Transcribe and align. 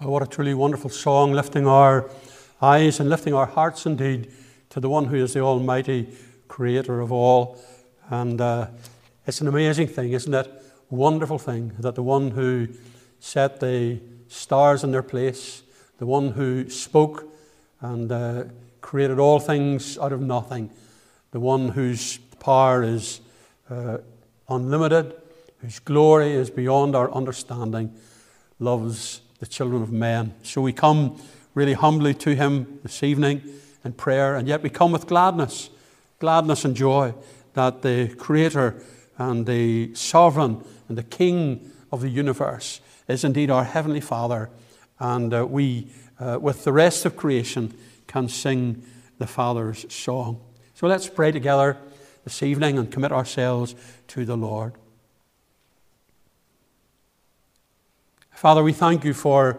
Oh, 0.00 0.10
what 0.10 0.22
a 0.22 0.26
truly 0.26 0.54
wonderful 0.54 0.90
song, 0.90 1.32
lifting 1.32 1.66
our 1.66 2.08
eyes 2.62 3.00
and 3.00 3.10
lifting 3.10 3.34
our 3.34 3.46
hearts 3.46 3.84
indeed 3.84 4.30
to 4.70 4.78
the 4.78 4.88
one 4.88 5.06
who 5.06 5.16
is 5.16 5.32
the 5.32 5.40
Almighty 5.40 6.16
Creator 6.46 7.00
of 7.00 7.10
all. 7.10 7.58
And 8.08 8.40
uh, 8.40 8.68
it's 9.26 9.40
an 9.40 9.48
amazing 9.48 9.88
thing, 9.88 10.12
isn't 10.12 10.32
it? 10.32 10.62
Wonderful 10.88 11.40
thing 11.40 11.72
that 11.80 11.96
the 11.96 12.04
one 12.04 12.30
who 12.30 12.68
set 13.18 13.58
the 13.58 13.98
stars 14.28 14.84
in 14.84 14.92
their 14.92 15.02
place, 15.02 15.64
the 15.98 16.06
one 16.06 16.30
who 16.30 16.70
spoke 16.70 17.28
and 17.80 18.12
uh, 18.12 18.44
created 18.80 19.18
all 19.18 19.40
things 19.40 19.98
out 19.98 20.12
of 20.12 20.20
nothing, 20.20 20.70
the 21.32 21.40
one 21.40 21.70
whose 21.70 22.18
power 22.38 22.84
is 22.84 23.20
uh, 23.68 23.98
unlimited, 24.48 25.12
whose 25.60 25.80
glory 25.80 26.34
is 26.34 26.50
beyond 26.50 26.94
our 26.94 27.10
understanding, 27.10 27.92
loves 28.60 29.22
the 29.38 29.46
children 29.46 29.82
of 29.82 29.92
men. 29.92 30.34
So 30.42 30.60
we 30.60 30.72
come 30.72 31.20
really 31.54 31.74
humbly 31.74 32.14
to 32.14 32.34
him 32.34 32.80
this 32.82 33.02
evening 33.02 33.42
in 33.84 33.92
prayer, 33.92 34.36
and 34.36 34.48
yet 34.48 34.62
we 34.62 34.70
come 34.70 34.92
with 34.92 35.06
gladness, 35.06 35.70
gladness 36.18 36.64
and 36.64 36.76
joy 36.76 37.14
that 37.54 37.82
the 37.82 38.08
Creator 38.18 38.82
and 39.16 39.46
the 39.46 39.94
Sovereign 39.94 40.62
and 40.88 40.98
the 40.98 41.02
King 41.02 41.70
of 41.90 42.00
the 42.00 42.08
universe 42.08 42.80
is 43.08 43.24
indeed 43.24 43.50
our 43.50 43.64
Heavenly 43.64 44.00
Father, 44.00 44.50
and 44.98 45.32
uh, 45.32 45.46
we, 45.46 45.90
uh, 46.20 46.38
with 46.40 46.64
the 46.64 46.72
rest 46.72 47.04
of 47.04 47.16
creation, 47.16 47.76
can 48.06 48.28
sing 48.28 48.82
the 49.18 49.26
Father's 49.26 49.92
song. 49.92 50.40
So 50.74 50.86
let's 50.86 51.08
pray 51.08 51.32
together 51.32 51.76
this 52.24 52.42
evening 52.42 52.78
and 52.78 52.90
commit 52.90 53.12
ourselves 53.12 53.74
to 54.08 54.24
the 54.24 54.36
Lord. 54.36 54.74
Father, 58.38 58.62
we 58.62 58.72
thank 58.72 59.04
you 59.04 59.14
for 59.14 59.58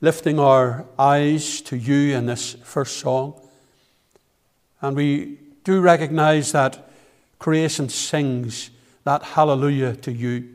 lifting 0.00 0.40
our 0.40 0.84
eyes 0.98 1.60
to 1.60 1.76
you 1.76 2.16
in 2.16 2.26
this 2.26 2.54
first 2.64 2.96
song. 2.96 3.40
And 4.80 4.96
we 4.96 5.38
do 5.62 5.80
recognize 5.80 6.50
that 6.50 6.90
creation 7.38 7.88
sings 7.88 8.70
that 9.04 9.22
hallelujah 9.22 9.94
to 9.94 10.10
you. 10.10 10.48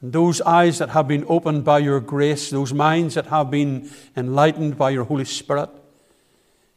And 0.00 0.12
those 0.12 0.40
eyes 0.42 0.78
that 0.78 0.90
have 0.90 1.08
been 1.08 1.24
opened 1.28 1.64
by 1.64 1.80
your 1.80 1.98
grace, 1.98 2.48
those 2.48 2.72
minds 2.72 3.16
that 3.16 3.26
have 3.26 3.50
been 3.50 3.90
enlightened 4.16 4.78
by 4.78 4.90
your 4.90 5.06
Holy 5.06 5.24
Spirit, 5.24 5.68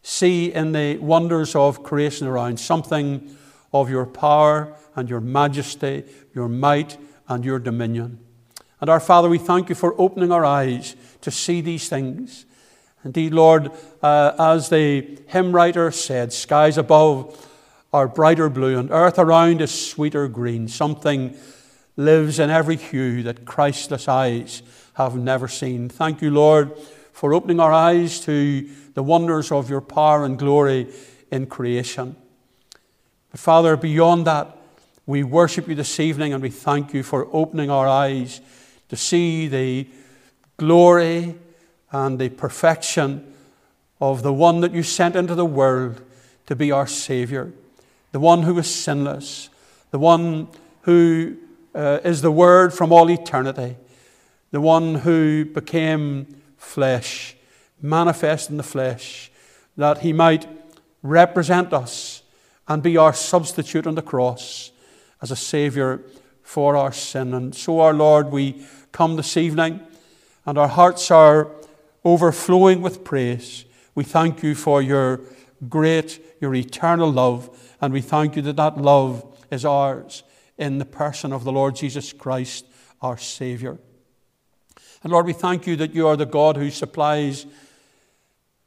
see 0.02 0.52
in 0.52 0.72
the 0.72 0.98
wonders 0.98 1.56
of 1.56 1.84
creation 1.84 2.26
around 2.26 2.60
something 2.60 3.38
of 3.72 3.88
your 3.88 4.08
power 4.08 4.76
and 4.96 5.08
your 5.08 5.22
majesty, 5.22 6.06
your 6.34 6.50
might 6.50 6.98
and 7.28 7.46
your 7.46 7.60
dominion. 7.60 8.24
And 8.80 8.90
our 8.90 9.00
Father, 9.00 9.28
we 9.28 9.40
thank 9.40 9.70
you 9.70 9.76
for 9.76 10.00
opening 10.00 10.32
our 10.32 10.46
eyes 10.46 10.96
to 11.22 11.32
see 11.32 11.62
these 11.62 11.90
things. 11.90 12.46
Indeed, 13.04 13.34
Lord, 13.34 13.72
uh, 14.04 14.34
as 14.38 14.70
the 14.70 15.20
hymn 15.28 15.52
writer 15.52 15.92
said, 15.92 16.32
skies 16.34 16.78
above 16.78 17.48
are 17.94 18.08
brighter 18.08 18.50
blue 18.50 18.78
and 18.78 18.92
earth 18.92 19.18
around 19.18 19.62
is 19.62 19.90
sweeter 19.90 20.28
green. 20.28 20.68
Something 20.68 21.36
lives 21.96 22.38
in 22.38 22.50
every 22.50 22.76
hue 22.76 23.24
that 23.24 23.46
Christless 23.46 24.08
eyes 24.08 24.62
have 24.94 25.16
never 25.16 25.48
seen. 25.48 25.90
Thank 25.90 26.22
you, 26.22 26.30
Lord, 26.30 26.78
for 27.12 27.34
opening 27.34 27.60
our 27.60 27.72
eyes 27.72 28.20
to 28.22 28.70
the 28.94 29.04
wonders 29.04 29.52
of 29.52 29.70
your 29.70 29.82
power 29.82 30.24
and 30.24 30.38
glory 30.38 30.94
in 31.32 31.48
creation. 31.48 32.16
But 33.32 33.40
Father, 33.40 33.76
beyond 33.76 34.28
that, 34.28 34.56
we 35.06 35.24
worship 35.24 35.68
you 35.68 35.76
this 35.76 36.00
evening 36.00 36.34
and 36.34 36.44
we 36.44 36.50
thank 36.50 36.94
you 36.94 37.02
for 37.02 37.28
opening 37.32 37.70
our 37.70 37.88
eyes 37.88 38.42
to 38.90 38.96
see 38.96 39.48
the 39.48 39.88
glory 40.58 41.36
and 41.92 42.20
the 42.20 42.30
perfection 42.30 43.34
of 44.00 44.24
the 44.24 44.34
one 44.34 44.62
that 44.62 44.74
you 44.74 44.84
sent 44.84 45.16
into 45.16 45.36
the 45.36 45.46
world 45.46 46.02
to 46.46 46.56
be 46.56 46.72
our 46.72 46.88
Savior, 46.88 47.52
the 48.12 48.20
one 48.20 48.44
who 48.44 48.58
is 48.58 48.74
sinless, 48.74 49.50
the 49.92 50.00
one 50.00 50.48
who 50.82 51.38
uh, 51.74 52.00
is 52.04 52.22
the 52.22 52.32
Word 52.32 52.74
from 52.74 52.92
all 52.92 53.10
eternity, 53.10 53.76
the 54.52 54.62
one 54.62 54.96
who 54.96 55.46
became 55.46 56.42
flesh, 56.58 57.36
manifest 57.82 58.50
in 58.50 58.58
the 58.58 58.64
flesh, 58.64 59.32
that 59.76 60.00
he 60.00 60.14
might 60.14 60.48
represent 61.04 61.74
us 61.74 62.24
and 62.68 62.84
be 62.84 62.98
our 62.98 63.14
substitute 63.14 63.88
on 63.88 63.96
the 63.96 64.02
cross 64.02 64.72
as 65.22 65.32
a 65.32 65.36
Savior 65.36 66.02
for 66.44 66.76
our 66.76 66.92
sin. 66.92 67.34
And 67.34 67.54
so, 67.54 67.80
our 67.80 67.94
Lord, 67.94 68.32
we 68.32 68.66
come 68.92 69.16
this 69.16 69.38
evening, 69.38 69.80
and 70.46 70.58
our 70.58 70.68
hearts 70.68 71.12
are 71.12 71.52
overflowing 72.04 72.82
with 72.82 73.04
praise. 73.04 73.66
We 73.96 74.04
thank 74.04 74.44
you 74.44 74.56
for 74.56 74.82
your 74.82 75.22
great, 75.70 76.20
your 76.40 76.54
eternal 76.56 77.12
love, 77.12 77.76
and 77.82 77.94
we 77.94 78.02
thank 78.02 78.36
you 78.36 78.42
that 78.44 78.56
that 78.56 78.78
love 78.78 79.26
is 79.52 79.66
ours 79.66 80.24
in 80.58 80.78
the 80.78 80.86
person 80.86 81.32
of 81.32 81.44
the 81.44 81.52
Lord 81.52 81.76
Jesus 81.76 82.14
Christ, 82.14 82.66
our 83.02 83.18
Savior. 83.18 83.78
And 85.04 85.12
Lord, 85.12 85.26
we 85.26 85.34
thank 85.34 85.68
you 85.68 85.76
that 85.78 85.94
you 85.94 86.08
are 86.08 86.16
the 86.18 86.26
God 86.26 86.58
who 86.58 86.70
supplies 86.70 87.46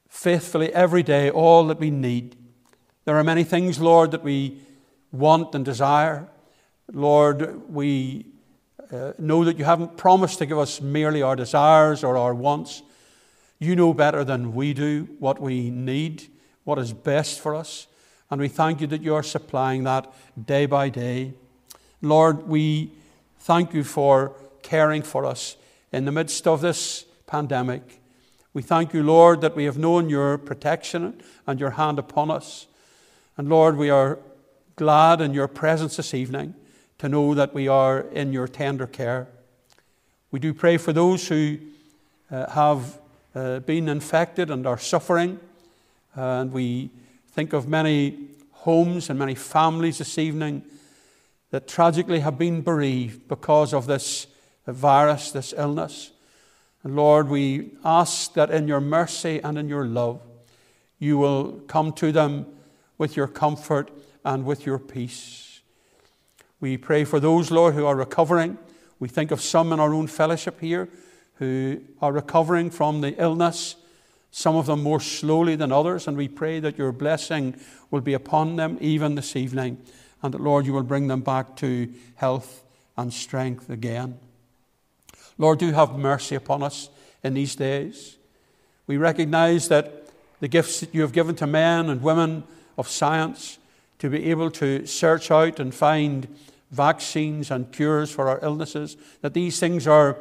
faithfully 0.08 0.72
every 0.72 1.02
day 1.02 1.30
all 1.30 1.66
that 1.66 1.78
we 1.78 1.90
need. 1.90 2.36
There 3.04 3.16
are 3.16 3.24
many 3.24 3.44
things, 3.44 3.80
Lord, 3.80 4.10
that 4.12 4.22
we 4.22 4.60
want 5.12 5.54
and 5.54 5.64
desire. 5.64 6.28
Lord, 6.92 7.68
we 7.72 8.26
uh, 8.92 9.12
know 9.18 9.44
that 9.44 9.58
you 9.58 9.64
haven't 9.64 9.96
promised 9.96 10.38
to 10.38 10.46
give 10.46 10.58
us 10.58 10.80
merely 10.80 11.22
our 11.22 11.36
desires 11.36 12.02
or 12.02 12.16
our 12.16 12.34
wants. 12.34 12.82
You 13.58 13.76
know 13.76 13.94
better 13.94 14.24
than 14.24 14.54
we 14.54 14.72
do 14.72 15.08
what 15.18 15.40
we 15.40 15.70
need, 15.70 16.28
what 16.64 16.78
is 16.78 16.92
best 16.92 17.40
for 17.40 17.54
us. 17.54 17.86
And 18.30 18.40
we 18.40 18.48
thank 18.48 18.80
you 18.80 18.86
that 18.88 19.02
you 19.02 19.14
are 19.14 19.22
supplying 19.22 19.84
that 19.84 20.12
day 20.46 20.66
by 20.66 20.88
day. 20.88 21.34
Lord, 22.02 22.48
we 22.48 22.92
thank 23.40 23.74
you 23.74 23.84
for 23.84 24.34
caring 24.62 25.02
for 25.02 25.24
us 25.24 25.56
in 25.92 26.04
the 26.04 26.12
midst 26.12 26.46
of 26.46 26.60
this 26.60 27.04
pandemic. 27.26 28.00
We 28.52 28.62
thank 28.62 28.92
you, 28.92 29.02
Lord, 29.02 29.40
that 29.42 29.54
we 29.54 29.64
have 29.64 29.78
known 29.78 30.08
your 30.08 30.38
protection 30.38 31.20
and 31.46 31.60
your 31.60 31.70
hand 31.70 31.98
upon 31.98 32.30
us. 32.30 32.66
And 33.36 33.48
Lord, 33.48 33.76
we 33.76 33.90
are 33.90 34.18
glad 34.76 35.20
in 35.20 35.34
your 35.34 35.48
presence 35.48 35.96
this 35.96 36.14
evening 36.14 36.54
to 37.00 37.08
know 37.08 37.32
that 37.32 37.54
we 37.54 37.66
are 37.66 38.00
in 38.12 38.30
your 38.30 38.46
tender 38.46 38.86
care. 38.86 39.26
We 40.30 40.38
do 40.38 40.52
pray 40.52 40.76
for 40.76 40.92
those 40.92 41.26
who 41.28 41.56
uh, 42.30 42.50
have 42.50 42.98
uh, 43.34 43.60
been 43.60 43.88
infected 43.88 44.50
and 44.50 44.66
are 44.66 44.76
suffering. 44.76 45.40
And 46.14 46.52
we 46.52 46.90
think 47.32 47.54
of 47.54 47.66
many 47.66 48.28
homes 48.52 49.08
and 49.08 49.18
many 49.18 49.34
families 49.34 49.96
this 49.96 50.18
evening 50.18 50.62
that 51.52 51.66
tragically 51.66 52.20
have 52.20 52.36
been 52.36 52.60
bereaved 52.60 53.28
because 53.28 53.72
of 53.72 53.86
this 53.86 54.26
virus, 54.66 55.32
this 55.32 55.54
illness. 55.56 56.10
And 56.82 56.96
Lord, 56.96 57.30
we 57.30 57.70
ask 57.82 58.34
that 58.34 58.50
in 58.50 58.68
your 58.68 58.80
mercy 58.80 59.40
and 59.42 59.56
in 59.56 59.70
your 59.70 59.86
love, 59.86 60.20
you 60.98 61.16
will 61.16 61.62
come 61.66 61.94
to 61.94 62.12
them 62.12 62.44
with 62.98 63.16
your 63.16 63.26
comfort 63.26 63.90
and 64.22 64.44
with 64.44 64.66
your 64.66 64.78
peace. 64.78 65.49
We 66.60 66.76
pray 66.76 67.04
for 67.04 67.18
those, 67.18 67.50
Lord, 67.50 67.74
who 67.74 67.86
are 67.86 67.96
recovering. 67.96 68.58
We 68.98 69.08
think 69.08 69.30
of 69.30 69.40
some 69.40 69.72
in 69.72 69.80
our 69.80 69.94
own 69.94 70.06
fellowship 70.06 70.60
here 70.60 70.90
who 71.36 71.80
are 72.02 72.12
recovering 72.12 72.68
from 72.68 73.00
the 73.00 73.14
illness, 73.20 73.76
some 74.30 74.56
of 74.56 74.66
them 74.66 74.82
more 74.82 75.00
slowly 75.00 75.56
than 75.56 75.72
others, 75.72 76.06
and 76.06 76.18
we 76.18 76.28
pray 76.28 76.60
that 76.60 76.76
your 76.76 76.92
blessing 76.92 77.58
will 77.90 78.02
be 78.02 78.12
upon 78.12 78.56
them 78.56 78.76
even 78.80 79.14
this 79.14 79.36
evening, 79.36 79.78
and 80.22 80.34
that, 80.34 80.40
Lord, 80.40 80.66
you 80.66 80.74
will 80.74 80.82
bring 80.82 81.08
them 81.08 81.22
back 81.22 81.56
to 81.56 81.90
health 82.16 82.62
and 82.94 83.10
strength 83.10 83.70
again. 83.70 84.18
Lord, 85.38 85.58
do 85.58 85.72
have 85.72 85.96
mercy 85.96 86.34
upon 86.34 86.62
us 86.62 86.90
in 87.24 87.32
these 87.32 87.56
days. 87.56 88.18
We 88.86 88.98
recognize 88.98 89.68
that 89.68 90.10
the 90.40 90.48
gifts 90.48 90.80
that 90.80 90.94
you 90.94 91.00
have 91.00 91.12
given 91.12 91.36
to 91.36 91.46
men 91.46 91.88
and 91.88 92.02
women 92.02 92.44
of 92.76 92.86
science 92.86 93.58
to 93.98 94.10
be 94.10 94.30
able 94.30 94.50
to 94.50 94.86
search 94.86 95.30
out 95.30 95.58
and 95.58 95.74
find 95.74 96.28
vaccines 96.70 97.50
and 97.50 97.72
cures 97.72 98.10
for 98.10 98.28
our 98.28 98.38
illnesses, 98.42 98.96
that 99.22 99.34
these 99.34 99.58
things 99.58 99.86
are 99.86 100.18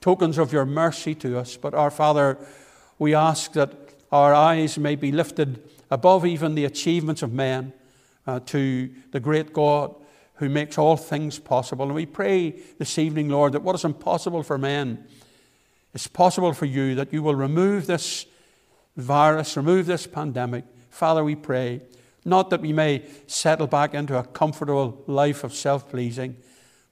tokens 0.00 0.38
of 0.38 0.52
your 0.52 0.64
mercy 0.64 1.14
to 1.14 1.38
us. 1.38 1.56
But 1.56 1.74
our 1.74 1.90
Father, 1.90 2.36
we 2.98 3.14
ask 3.14 3.52
that 3.52 3.72
our 4.12 4.34
eyes 4.34 4.78
may 4.78 4.96
be 4.96 5.12
lifted 5.12 5.62
above 5.90 6.26
even 6.26 6.54
the 6.54 6.64
achievements 6.64 7.22
of 7.22 7.32
men 7.32 7.72
uh, 8.26 8.40
to 8.46 8.90
the 9.12 9.20
great 9.20 9.52
God 9.52 9.94
who 10.34 10.48
makes 10.48 10.78
all 10.78 10.96
things 10.96 11.38
possible. 11.38 11.86
And 11.86 11.94
we 11.94 12.06
pray 12.06 12.50
this 12.78 12.98
evening, 12.98 13.28
Lord, 13.28 13.52
that 13.52 13.62
what 13.62 13.74
is 13.74 13.84
impossible 13.84 14.42
for 14.42 14.58
men 14.58 15.06
is 15.94 16.08
possible 16.08 16.52
for 16.52 16.66
you, 16.66 16.96
that 16.96 17.12
you 17.12 17.22
will 17.22 17.36
remove 17.36 17.86
this 17.86 18.26
virus, 18.96 19.56
remove 19.56 19.86
this 19.86 20.06
pandemic. 20.06 20.64
Father, 20.90 21.22
we 21.22 21.36
pray 21.36 21.80
not 22.24 22.50
that 22.50 22.60
we 22.60 22.72
may 22.72 23.04
settle 23.26 23.66
back 23.66 23.94
into 23.94 24.18
a 24.18 24.24
comfortable 24.24 25.02
life 25.06 25.44
of 25.44 25.52
self 25.52 25.88
pleasing, 25.90 26.36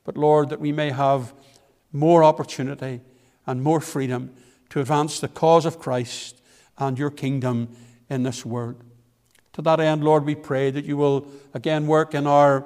but 0.05 0.17
Lord, 0.17 0.50
that 0.50 0.61
we 0.61 0.73
may 0.73 0.90
have 0.90 1.32
more 1.93 2.25
opportunity 2.25 3.00
and 3.46 3.62
more 3.62 3.81
freedom 3.81 4.34
to 4.70 4.81
advance 4.81 5.20
the 5.20 5.29
cause 5.29 5.67
of 5.67 5.79
Christ 5.79 6.40
and 6.79 6.99
your 6.99 7.11
kingdom 7.11 7.69
in 8.08 8.23
this 8.23 8.44
world. 8.44 8.82
To 9.55 9.62
that 9.62 9.81
end, 9.81 10.02
Lord, 10.02 10.25
we 10.25 10.34
pray 10.34 10.70
that 10.70 10.84
you 10.84 10.96
will 10.96 11.26
again 11.52 11.87
work 11.87 12.14
in 12.14 12.26
our 12.26 12.64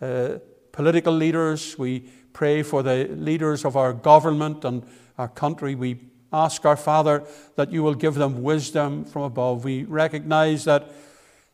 uh, 0.00 0.38
political 0.72 1.12
leaders. 1.12 1.78
We 1.78 2.00
pray 2.32 2.62
for 2.62 2.82
the 2.82 3.08
leaders 3.08 3.64
of 3.64 3.76
our 3.76 3.92
government 3.92 4.64
and 4.64 4.84
our 5.16 5.28
country. 5.28 5.74
We 5.74 6.00
ask 6.32 6.64
our 6.64 6.76
Father 6.76 7.24
that 7.56 7.72
you 7.72 7.82
will 7.82 7.94
give 7.94 8.14
them 8.14 8.42
wisdom 8.42 9.04
from 9.04 9.22
above. 9.22 9.64
We 9.64 9.84
recognize 9.84 10.64
that 10.64 10.90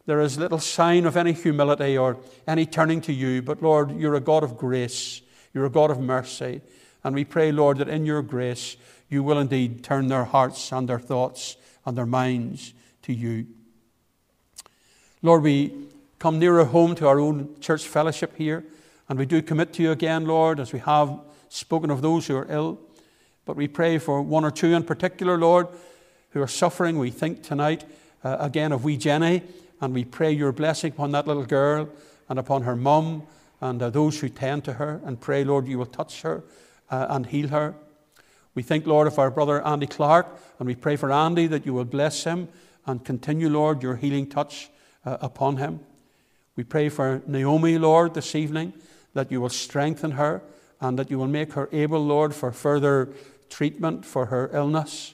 there 0.06 0.20
is 0.20 0.38
little 0.38 0.58
sign 0.58 1.06
of 1.06 1.16
any 1.16 1.32
humility 1.32 1.96
or 1.96 2.18
any 2.46 2.66
turning 2.66 3.00
to 3.02 3.12
you, 3.12 3.40
but 3.40 3.62
Lord, 3.62 3.98
you're 3.98 4.14
a 4.14 4.20
God 4.20 4.42
of 4.42 4.56
grace, 4.56 5.22
you're 5.52 5.64
a 5.64 5.70
God 5.70 5.90
of 5.90 5.98
mercy. 5.98 6.60
And 7.02 7.14
we 7.14 7.24
pray, 7.24 7.52
Lord, 7.52 7.78
that 7.78 7.88
in 7.88 8.04
your 8.04 8.22
grace 8.22 8.76
you 9.08 9.22
will 9.22 9.38
indeed 9.38 9.82
turn 9.82 10.08
their 10.08 10.24
hearts 10.24 10.72
and 10.72 10.88
their 10.88 10.98
thoughts 10.98 11.56
and 11.86 11.96
their 11.96 12.06
minds 12.06 12.74
to 13.02 13.12
you. 13.12 13.46
Lord, 15.22 15.42
we 15.42 15.74
come 16.18 16.38
nearer 16.38 16.64
home 16.64 16.94
to 16.96 17.08
our 17.08 17.20
own 17.20 17.58
church 17.60 17.86
fellowship 17.86 18.36
here, 18.36 18.64
and 19.08 19.18
we 19.18 19.26
do 19.26 19.40
commit 19.40 19.72
to 19.74 19.82
you 19.82 19.90
again, 19.90 20.26
Lord, 20.26 20.60
as 20.60 20.72
we 20.72 20.80
have 20.80 21.18
spoken 21.48 21.90
of 21.90 22.02
those 22.02 22.26
who 22.26 22.36
are 22.36 22.46
ill. 22.50 22.78
But 23.44 23.56
we 23.56 23.68
pray 23.68 23.98
for 23.98 24.22
one 24.22 24.44
or 24.44 24.50
two 24.50 24.72
in 24.74 24.82
particular, 24.84 25.38
Lord, 25.38 25.68
who 26.30 26.42
are 26.42 26.48
suffering. 26.48 26.98
We 26.98 27.10
think 27.10 27.42
tonight 27.42 27.84
uh, 28.22 28.38
again 28.40 28.72
of 28.72 28.84
wee 28.84 28.96
Jenny, 28.96 29.42
and 29.84 29.92
we 29.92 30.02
pray 30.02 30.32
your 30.32 30.50
blessing 30.50 30.92
upon 30.92 31.12
that 31.12 31.26
little 31.26 31.44
girl 31.44 31.90
and 32.30 32.38
upon 32.38 32.62
her 32.62 32.74
mum 32.74 33.22
and 33.60 33.82
uh, 33.82 33.90
those 33.90 34.18
who 34.18 34.30
tend 34.30 34.64
to 34.64 34.72
her. 34.72 34.98
And 35.04 35.20
pray, 35.20 35.44
Lord, 35.44 35.68
you 35.68 35.78
will 35.78 35.84
touch 35.84 36.22
her 36.22 36.42
uh, 36.90 37.06
and 37.10 37.26
heal 37.26 37.48
her. 37.48 37.74
We 38.54 38.62
think, 38.62 38.86
Lord, 38.86 39.06
of 39.06 39.18
our 39.18 39.30
brother 39.30 39.62
Andy 39.62 39.86
Clark, 39.86 40.26
and 40.58 40.66
we 40.66 40.74
pray 40.74 40.96
for 40.96 41.12
Andy 41.12 41.46
that 41.48 41.66
you 41.66 41.74
will 41.74 41.84
bless 41.84 42.24
him 42.24 42.48
and 42.86 43.04
continue, 43.04 43.50
Lord, 43.50 43.82
your 43.82 43.96
healing 43.96 44.26
touch 44.26 44.70
uh, 45.04 45.18
upon 45.20 45.58
him. 45.58 45.80
We 46.56 46.64
pray 46.64 46.88
for 46.88 47.20
Naomi, 47.26 47.76
Lord, 47.76 48.14
this 48.14 48.34
evening, 48.34 48.72
that 49.12 49.30
you 49.30 49.38
will 49.42 49.50
strengthen 49.50 50.12
her 50.12 50.40
and 50.80 50.98
that 50.98 51.10
you 51.10 51.18
will 51.18 51.28
make 51.28 51.52
her 51.52 51.68
able, 51.72 52.02
Lord, 52.02 52.34
for 52.34 52.52
further 52.52 53.10
treatment 53.50 54.06
for 54.06 54.26
her 54.26 54.48
illness. 54.54 55.12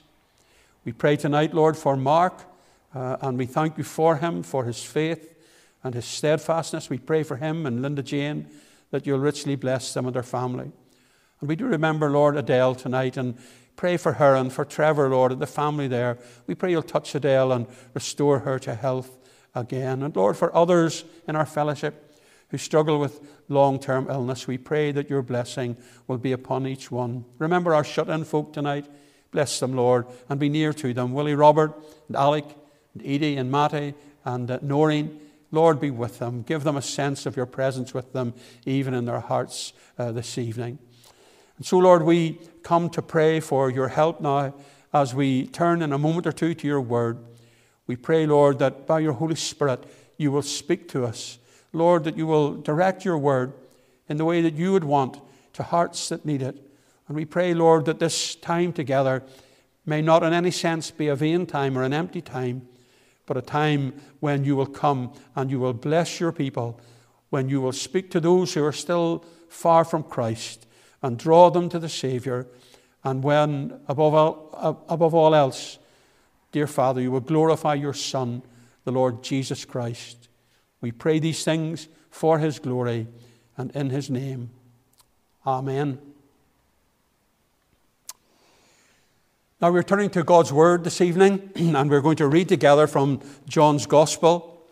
We 0.85 0.93
pray 0.93 1.17
tonight, 1.17 1.53
Lord, 1.53 1.75
for 1.75 1.97
Mark, 1.97 2.45
uh, 2.93 3.17
and 3.21 3.37
we 3.37 3.45
thank 3.45 3.77
you 3.77 3.83
for 3.83 4.17
him, 4.17 4.43
for 4.43 4.65
his 4.65 4.83
faith 4.83 5.35
and 5.83 5.93
his 5.93 6.05
steadfastness. 6.05 6.89
We 6.89 6.97
pray 6.97 7.23
for 7.23 7.37
him 7.37 7.65
and 7.65 7.81
Linda 7.81 8.03
Jane 8.03 8.47
that 8.91 9.05
you'll 9.05 9.19
richly 9.19 9.55
bless 9.55 9.93
them 9.93 10.05
and 10.05 10.15
their 10.15 10.23
family. 10.23 10.71
And 11.39 11.49
we 11.49 11.55
do 11.55 11.65
remember, 11.65 12.09
Lord, 12.09 12.37
Adele 12.37 12.75
tonight 12.75 13.17
and 13.17 13.37
pray 13.75 13.97
for 13.97 14.13
her 14.13 14.35
and 14.35 14.51
for 14.51 14.65
Trevor, 14.65 15.09
Lord, 15.09 15.31
and 15.31 15.41
the 15.41 15.47
family 15.47 15.87
there. 15.87 16.17
We 16.45 16.55
pray 16.55 16.71
you'll 16.71 16.83
touch 16.83 17.15
Adele 17.15 17.51
and 17.51 17.67
restore 17.93 18.39
her 18.39 18.59
to 18.59 18.75
health 18.75 19.17
again. 19.55 20.03
And 20.03 20.15
Lord, 20.15 20.37
for 20.37 20.55
others 20.55 21.03
in 21.27 21.35
our 21.35 21.45
fellowship 21.45 22.19
who 22.49 22.57
struggle 22.57 22.99
with 22.99 23.21
long 23.47 23.79
term 23.79 24.07
illness, 24.09 24.45
we 24.45 24.57
pray 24.57 24.91
that 24.91 25.09
your 25.09 25.21
blessing 25.21 25.77
will 26.07 26.17
be 26.17 26.31
upon 26.33 26.67
each 26.67 26.91
one. 26.91 27.25
Remember 27.39 27.73
our 27.73 27.83
shut 27.83 28.09
in 28.09 28.23
folk 28.25 28.53
tonight. 28.53 28.85
Bless 29.31 29.59
them, 29.59 29.73
Lord, 29.73 30.07
and 30.29 30.39
be 30.39 30.49
near 30.49 30.73
to 30.73 30.93
them. 30.93 31.13
Willie 31.13 31.35
Robert 31.35 31.73
and 32.07 32.17
Alec 32.17 32.45
and 32.93 33.05
Edie 33.05 33.37
and 33.37 33.51
Matty 33.51 33.93
and 34.25 34.49
uh, 34.49 34.59
Noreen. 34.61 35.19
Lord, 35.51 35.79
be 35.79 35.91
with 35.91 36.19
them. 36.19 36.43
Give 36.43 36.63
them 36.63 36.77
a 36.77 36.81
sense 36.81 37.25
of 37.25 37.35
your 37.35 37.45
presence 37.45 37.93
with 37.93 38.13
them, 38.13 38.33
even 38.65 38.93
in 38.93 39.05
their 39.05 39.19
hearts 39.19 39.73
uh, 39.99 40.11
this 40.11 40.37
evening. 40.37 40.79
And 41.57 41.65
so, 41.65 41.77
Lord, 41.77 42.03
we 42.03 42.39
come 42.63 42.89
to 42.91 43.01
pray 43.01 43.39
for 43.39 43.69
your 43.69 43.89
help 43.89 44.21
now 44.21 44.53
as 44.93 45.13
we 45.13 45.47
turn 45.47 45.81
in 45.81 45.93
a 45.93 45.97
moment 45.97 46.25
or 46.25 46.31
two 46.31 46.53
to 46.53 46.67
your 46.67 46.81
word. 46.81 47.17
We 47.87 47.95
pray, 47.95 48.25
Lord, 48.25 48.59
that 48.59 48.87
by 48.87 48.99
your 48.99 49.13
Holy 49.13 49.35
Spirit 49.35 49.83
you 50.17 50.31
will 50.31 50.41
speak 50.41 50.87
to 50.89 51.05
us. 51.05 51.37
Lord, 51.73 52.03
that 52.05 52.17
you 52.17 52.27
will 52.27 52.55
direct 52.55 53.05
your 53.05 53.17
word 53.17 53.53
in 54.07 54.17
the 54.17 54.25
way 54.25 54.41
that 54.41 54.55
you 54.55 54.71
would 54.71 54.83
want 54.83 55.19
to 55.53 55.63
hearts 55.63 56.09
that 56.09 56.25
need 56.25 56.41
it. 56.41 56.57
And 57.07 57.15
we 57.15 57.25
pray, 57.25 57.53
Lord, 57.53 57.85
that 57.85 57.99
this 57.99 58.35
time 58.35 58.73
together 58.73 59.23
may 59.85 60.01
not 60.01 60.23
in 60.23 60.33
any 60.33 60.51
sense 60.51 60.91
be 60.91 61.07
a 61.07 61.15
vain 61.15 61.45
time 61.45 61.77
or 61.77 61.83
an 61.83 61.93
empty 61.93 62.21
time, 62.21 62.67
but 63.31 63.37
a 63.37 63.41
time 63.41 63.93
when 64.19 64.43
you 64.43 64.57
will 64.57 64.65
come 64.65 65.13
and 65.37 65.49
you 65.49 65.57
will 65.57 65.71
bless 65.71 66.19
your 66.19 66.33
people, 66.33 66.77
when 67.29 67.47
you 67.47 67.61
will 67.61 67.71
speak 67.71 68.11
to 68.11 68.19
those 68.19 68.53
who 68.53 68.61
are 68.61 68.73
still 68.73 69.23
far 69.47 69.85
from 69.85 70.03
Christ 70.03 70.67
and 71.01 71.17
draw 71.17 71.49
them 71.49 71.69
to 71.69 71.79
the 71.79 71.87
Saviour, 71.87 72.45
and 73.05 73.23
when, 73.23 73.79
above 73.87 74.13
all, 74.13 74.83
above 74.89 75.13
all 75.13 75.33
else, 75.33 75.79
Dear 76.51 76.67
Father, 76.67 76.99
you 76.99 77.09
will 77.09 77.21
glorify 77.21 77.75
your 77.75 77.93
Son, 77.93 78.43
the 78.83 78.91
Lord 78.91 79.23
Jesus 79.23 79.63
Christ. 79.63 80.27
We 80.81 80.91
pray 80.91 81.19
these 81.19 81.45
things 81.45 81.87
for 82.09 82.37
his 82.37 82.59
glory 82.59 83.07
and 83.55 83.71
in 83.73 83.91
his 83.91 84.09
name. 84.09 84.49
Amen. 85.47 85.99
Now 89.61 89.69
we're 89.69 89.83
turning 89.83 90.09
to 90.11 90.23
God's 90.23 90.51
Word 90.51 90.83
this 90.83 91.01
evening, 91.01 91.51
and 91.55 91.87
we're 91.87 92.01
going 92.01 92.15
to 92.15 92.25
read 92.25 92.49
together 92.49 92.87
from 92.87 93.21
John's 93.47 93.85
Gospel. 93.85 94.65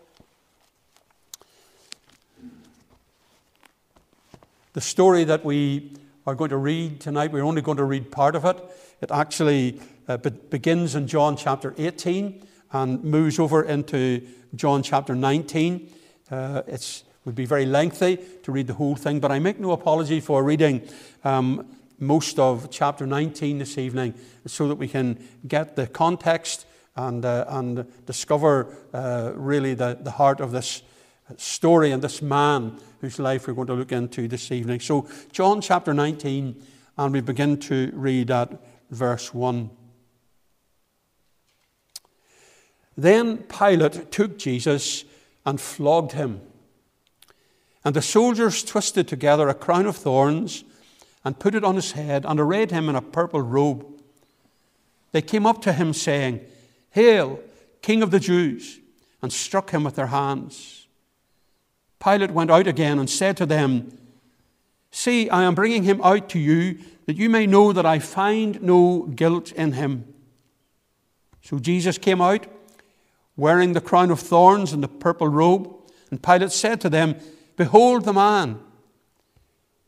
The 4.73 4.81
story 4.81 5.25
that 5.25 5.45
we 5.45 5.95
are 6.25 6.33
going 6.33 6.49
to 6.49 6.57
read 6.57 7.01
tonight, 7.01 7.31
we're 7.31 7.43
only 7.43 7.61
going 7.61 7.77
to 7.77 7.83
read 7.83 8.09
part 8.09 8.35
of 8.35 8.45
it. 8.45 8.59
It 8.99 9.11
actually 9.11 9.79
uh, 10.07 10.17
begins 10.17 10.95
in 10.95 11.05
John 11.05 11.37
chapter 11.37 11.75
18 11.77 12.47
and 12.71 13.03
moves 13.03 13.37
over 13.37 13.61
into 13.61 14.25
John 14.55 14.81
chapter 14.81 15.13
19. 15.13 15.87
Uh, 16.31 16.63
it 16.65 17.03
would 17.25 17.35
be 17.35 17.45
very 17.45 17.67
lengthy 17.67 18.17
to 18.41 18.51
read 18.51 18.65
the 18.65 18.73
whole 18.73 18.95
thing, 18.95 19.19
but 19.19 19.31
I 19.31 19.37
make 19.37 19.59
no 19.59 19.71
apology 19.71 20.19
for 20.19 20.43
reading 20.43 20.81
um, 21.23 21.67
most 21.99 22.39
of 22.39 22.69
chapter 22.71 23.05
19 23.05 23.59
this 23.59 23.77
evening 23.77 24.13
so 24.45 24.67
that 24.67 24.75
we 24.75 24.87
can 24.87 25.21
get 25.47 25.75
the 25.75 25.87
context 25.87 26.65
and, 26.95 27.25
uh, 27.25 27.45
and 27.47 27.85
discover 28.05 28.75
uh, 28.93 29.31
really 29.35 29.73
the, 29.73 29.97
the 30.01 30.11
heart 30.11 30.39
of 30.39 30.51
this 30.51 30.81
story 31.37 31.91
and 31.91 32.01
this 32.01 32.21
man 32.21 32.79
whose 33.01 33.19
life 33.19 33.47
we're 33.47 33.53
going 33.53 33.67
to 33.67 33.73
look 33.73 33.91
into 33.91 34.27
this 34.27 34.51
evening. 34.51 34.79
So, 34.79 35.07
John 35.31 35.61
chapter 35.61 35.93
19, 35.93 36.61
and 36.97 37.13
we 37.13 37.21
begin 37.21 37.57
to 37.61 37.91
read 37.93 38.31
at 38.31 38.59
verse 38.89 39.33
1. 39.33 39.69
Then 42.97 43.37
Pilate 43.37 44.11
took 44.11 44.37
Jesus 44.37 45.05
and 45.45 45.61
flogged 45.61 46.11
him. 46.13 46.41
And 47.85 47.95
the 47.95 48.01
soldiers 48.01 48.63
twisted 48.63 49.07
together 49.07 49.47
a 49.47 49.53
crown 49.53 49.85
of 49.85 49.95
thorns 49.95 50.65
and 51.29 51.37
put 51.37 51.53
it 51.53 51.63
on 51.63 51.75
his 51.75 51.91
head 51.91 52.25
and 52.25 52.39
arrayed 52.39 52.71
him 52.71 52.89
in 52.89 52.95
a 52.95 53.03
purple 53.03 53.39
robe. 53.39 53.85
They 55.11 55.21
came 55.21 55.45
up 55.45 55.61
to 55.61 55.73
him, 55.73 55.93
saying, 55.93 56.41
Hail, 56.89 57.39
King 57.83 58.01
of 58.01 58.09
the 58.09 58.19
Jews, 58.19 58.79
and 59.21 59.31
struck 59.31 59.69
him 59.69 59.83
with 59.83 59.93
their 59.93 60.07
hands. 60.07 60.87
Pilate 62.03 62.31
went 62.31 62.49
out 62.49 62.65
again 62.65 62.97
and 62.97 63.07
said 63.07 63.37
to 63.37 63.45
them, 63.45 63.95
See, 64.89 65.29
I 65.29 65.43
am 65.43 65.53
bringing 65.53 65.83
him 65.83 66.01
out 66.01 66.29
to 66.29 66.39
you, 66.39 66.79
that 67.05 67.15
you 67.15 67.29
may 67.29 67.45
know 67.45 67.73
that 67.73 67.85
I 67.85 67.99
find 67.99 68.59
no 68.63 69.03
guilt 69.03 69.51
in 69.51 69.73
him. 69.73 70.11
So 71.43 71.59
Jesus 71.59 71.99
came 71.99 72.21
out 72.21 72.47
wearing 73.37 73.73
the 73.73 73.81
crown 73.81 74.09
of 74.09 74.19
thorns 74.19 74.73
and 74.73 74.81
the 74.81 74.87
purple 74.87 75.27
robe. 75.27 75.71
And 76.09 76.23
Pilate 76.23 76.51
said 76.51 76.81
to 76.81 76.89
them, 76.89 77.17
Behold 77.55 78.05
the 78.05 78.13
man. 78.13 78.61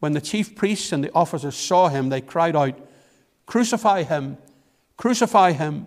When 0.02 0.14
the 0.14 0.20
chief 0.20 0.56
priests 0.56 0.92
and 0.92 1.04
the 1.04 1.14
officers 1.14 1.56
saw 1.56 1.88
him, 1.88 2.10
they 2.10 2.22
cried 2.22 2.56
out, 2.56 2.74
Crucify 3.46 4.02
him! 4.02 4.40
Crucify 4.98 5.52
him! 5.52 5.86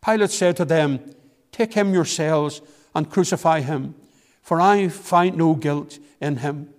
Pilate 0.00 0.30
said 0.30 0.56
to 0.58 0.64
them, 0.64 1.00
Take 1.50 1.74
him 1.74 1.92
yourselves 1.92 2.62
and 2.94 3.10
crucify 3.10 3.60
him, 3.60 3.96
for 4.40 4.60
I 4.60 4.86
find 4.86 5.36
no 5.36 5.56
guilt 5.56 5.98
in 6.20 6.36
him. 6.36 6.72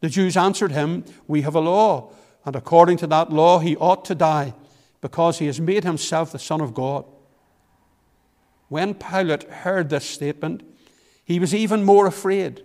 The 0.00 0.08
Jews 0.08 0.36
answered 0.36 0.72
him, 0.72 1.04
We 1.28 1.42
have 1.42 1.54
a 1.54 1.60
law, 1.60 2.12
and 2.44 2.56
according 2.56 2.96
to 2.96 3.06
that 3.06 3.32
law 3.32 3.60
he 3.60 3.76
ought 3.76 4.04
to 4.06 4.16
die, 4.16 4.54
because 5.00 5.38
he 5.38 5.46
has 5.46 5.60
made 5.60 5.84
himself 5.84 6.32
the 6.32 6.40
Son 6.40 6.60
of 6.60 6.74
God. 6.74 7.04
When 8.68 8.94
Pilate 8.94 9.44
heard 9.44 9.90
this 9.90 10.06
statement, 10.06 10.64
he 11.24 11.38
was 11.38 11.54
even 11.54 11.84
more 11.84 12.08
afraid. 12.08 12.64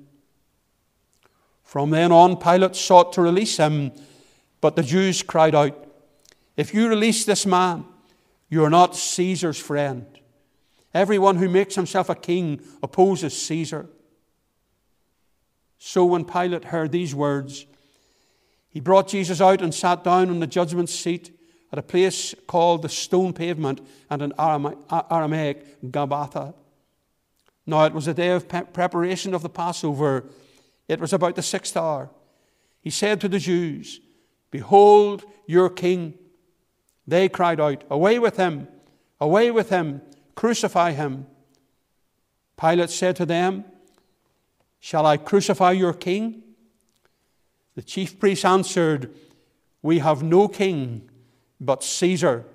From 1.71 1.89
then 1.89 2.11
on, 2.11 2.35
Pilate 2.35 2.75
sought 2.75 3.13
to 3.13 3.21
release 3.21 3.55
him, 3.55 3.93
but 4.59 4.75
the 4.75 4.83
Jews 4.83 5.23
cried 5.23 5.55
out, 5.55 5.87
If 6.57 6.73
you 6.73 6.89
release 6.89 7.23
this 7.23 7.45
man, 7.45 7.85
you 8.49 8.65
are 8.65 8.69
not 8.69 8.93
Caesar's 8.93 9.57
friend. 9.57 10.05
Everyone 10.93 11.37
who 11.37 11.47
makes 11.47 11.75
himself 11.75 12.09
a 12.09 12.15
king 12.15 12.59
opposes 12.83 13.41
Caesar. 13.43 13.87
So 15.77 16.03
when 16.03 16.25
Pilate 16.25 16.65
heard 16.65 16.91
these 16.91 17.15
words, 17.15 17.65
he 18.67 18.81
brought 18.81 19.07
Jesus 19.07 19.39
out 19.39 19.61
and 19.61 19.73
sat 19.73 20.03
down 20.03 20.29
on 20.29 20.41
the 20.41 20.47
judgment 20.47 20.89
seat 20.89 21.33
at 21.71 21.79
a 21.79 21.83
place 21.83 22.35
called 22.47 22.81
the 22.81 22.89
stone 22.89 23.31
pavement 23.31 23.79
and 24.09 24.21
in 24.21 24.33
Aramaic 24.37 25.81
Gabbatha. 25.89 26.53
Now 27.65 27.85
it 27.85 27.93
was 27.93 28.09
a 28.09 28.13
day 28.13 28.31
of 28.31 28.49
preparation 28.49 29.33
of 29.33 29.41
the 29.41 29.49
Passover. 29.49 30.25
It 30.87 30.99
was 30.99 31.13
about 31.13 31.35
the 31.35 31.41
sixth 31.41 31.75
hour. 31.77 32.09
He 32.81 32.89
said 32.89 33.21
to 33.21 33.29
the 33.29 33.39
Jews, 33.39 34.01
Behold 34.49 35.23
your 35.45 35.69
king. 35.69 36.15
They 37.07 37.29
cried 37.29 37.59
out, 37.59 37.83
Away 37.89 38.19
with 38.19 38.37
him! 38.37 38.67
Away 39.19 39.51
with 39.51 39.69
him! 39.69 40.01
Crucify 40.35 40.91
him! 40.91 41.27
Pilate 42.59 42.89
said 42.89 43.15
to 43.17 43.25
them, 43.25 43.65
Shall 44.79 45.05
I 45.05 45.17
crucify 45.17 45.71
your 45.71 45.93
king? 45.93 46.43
The 47.75 47.81
chief 47.81 48.19
priests 48.19 48.45
answered, 48.45 49.13
We 49.81 49.99
have 49.99 50.21
no 50.23 50.47
king 50.47 51.09
but 51.59 51.83
Caesar. 51.83 52.45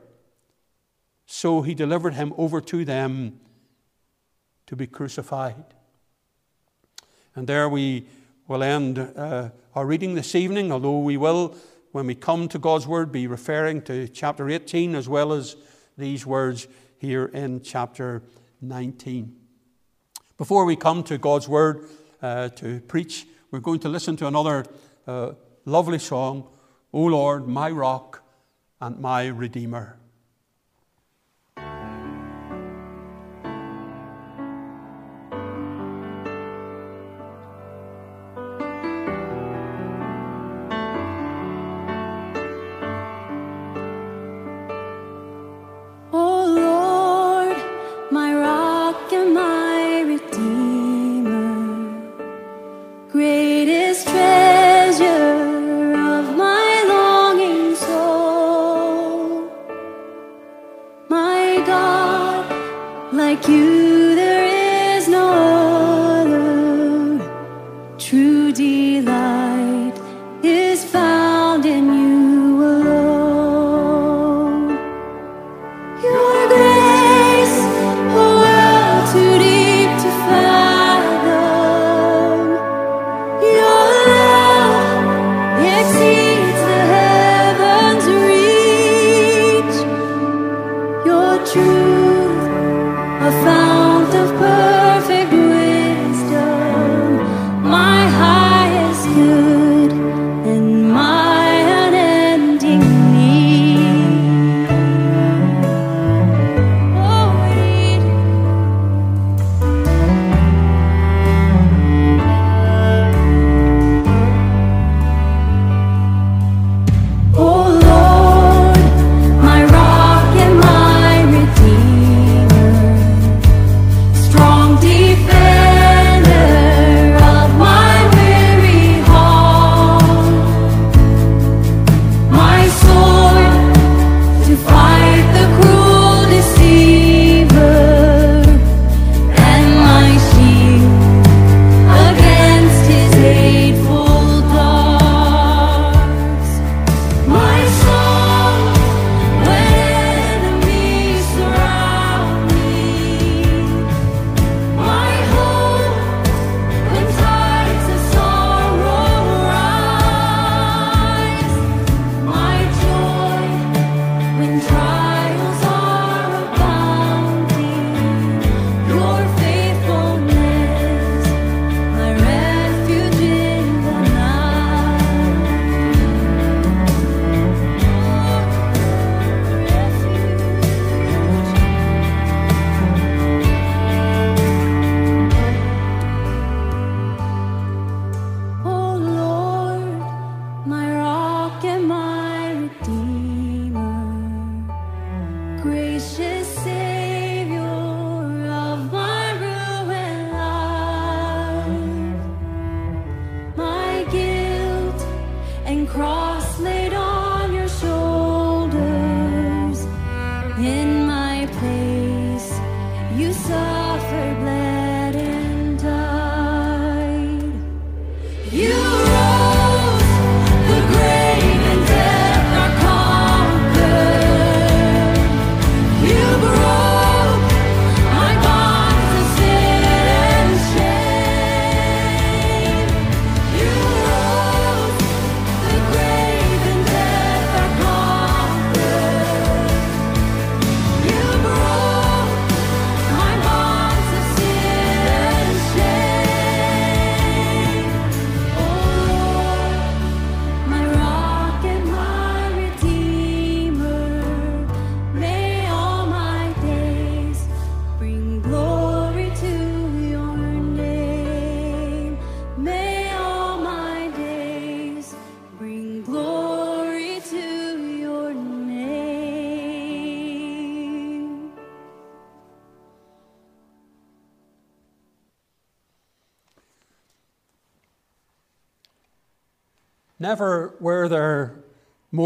So 1.27 1.63
he 1.63 1.75
delivered 1.75 2.15
him 2.15 2.35
over 2.37 2.61
to 2.61 2.85
them 2.85 3.41
to 4.67 4.77
be 4.77 4.87
crucified. 4.87 5.76
And 7.37 7.47
there 7.47 7.69
we 7.69 8.07
will 8.49 8.63
end 8.63 8.99
uh, 8.99 9.51
our 9.75 9.85
reading 9.85 10.15
this 10.15 10.35
evening, 10.35 10.73
although 10.73 11.01
we 11.01 11.19
will, 11.19 11.55
when 11.93 12.07
we 12.07 12.15
come 12.15 12.49
to 12.49 12.59
God's 12.59 12.87
Word, 12.87 13.13
be 13.13 13.27
referring 13.27 13.83
to 13.83 14.09
chapter 14.09 14.49
18 14.49 14.95
as 14.95 15.07
well 15.07 15.35
as 15.35 15.55
these 15.99 16.25
words 16.25 16.67
here 16.97 17.27
in 17.27 17.61
chapter 17.61 18.23
19. 18.63 19.37
Before 20.39 20.65
we 20.65 20.77
come 20.77 21.03
to 21.05 21.19
God's 21.19 21.47
Word 21.47 21.87
uh, 22.23 22.49
to 22.49 22.81
preach, 22.81 23.27
we're 23.51 23.61
going 23.61 23.81
to 23.81 23.91
listen 23.91 24.17
to 24.17 24.27
another 24.27 24.65
uh, 25.07 25.33
lovely 25.67 25.99
song, 25.99 26.49
O 26.95 27.03
Lord, 27.03 27.47
my 27.47 27.71
rock 27.71 28.23
and 28.81 28.99
my 28.99 29.27
Redeemer. 29.27 29.99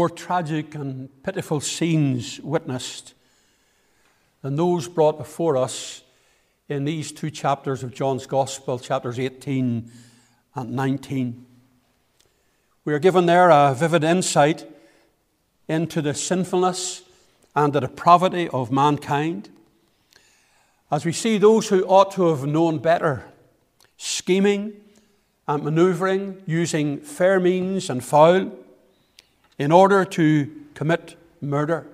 More 0.01 0.09
tragic 0.09 0.73
and 0.73 1.09
pitiful 1.21 1.59
scenes 1.59 2.39
witnessed 2.39 3.13
than 4.41 4.55
those 4.55 4.87
brought 4.87 5.15
before 5.15 5.55
us 5.55 6.01
in 6.67 6.85
these 6.85 7.11
two 7.11 7.29
chapters 7.29 7.83
of 7.83 7.93
John's 7.93 8.25
Gospel, 8.25 8.79
chapters 8.79 9.19
18 9.19 9.91
and 10.55 10.71
19. 10.71 11.45
We 12.83 12.95
are 12.95 12.97
given 12.97 13.27
there 13.27 13.51
a 13.51 13.75
vivid 13.75 14.03
insight 14.03 14.65
into 15.67 16.01
the 16.01 16.15
sinfulness 16.15 17.03
and 17.55 17.71
the 17.71 17.81
depravity 17.81 18.49
of 18.49 18.71
mankind. 18.71 19.49
As 20.89 21.05
we 21.05 21.11
see 21.11 21.37
those 21.37 21.69
who 21.69 21.85
ought 21.85 22.09
to 22.13 22.29
have 22.29 22.47
known 22.47 22.79
better 22.79 23.25
scheming 23.97 24.73
and 25.47 25.61
manoeuvring 25.61 26.41
using 26.47 27.01
fair 27.01 27.39
means 27.39 27.87
and 27.87 28.03
foul 28.03 28.51
in 29.61 29.71
order 29.71 30.03
to 30.03 30.51
commit 30.73 31.15
murder. 31.39 31.85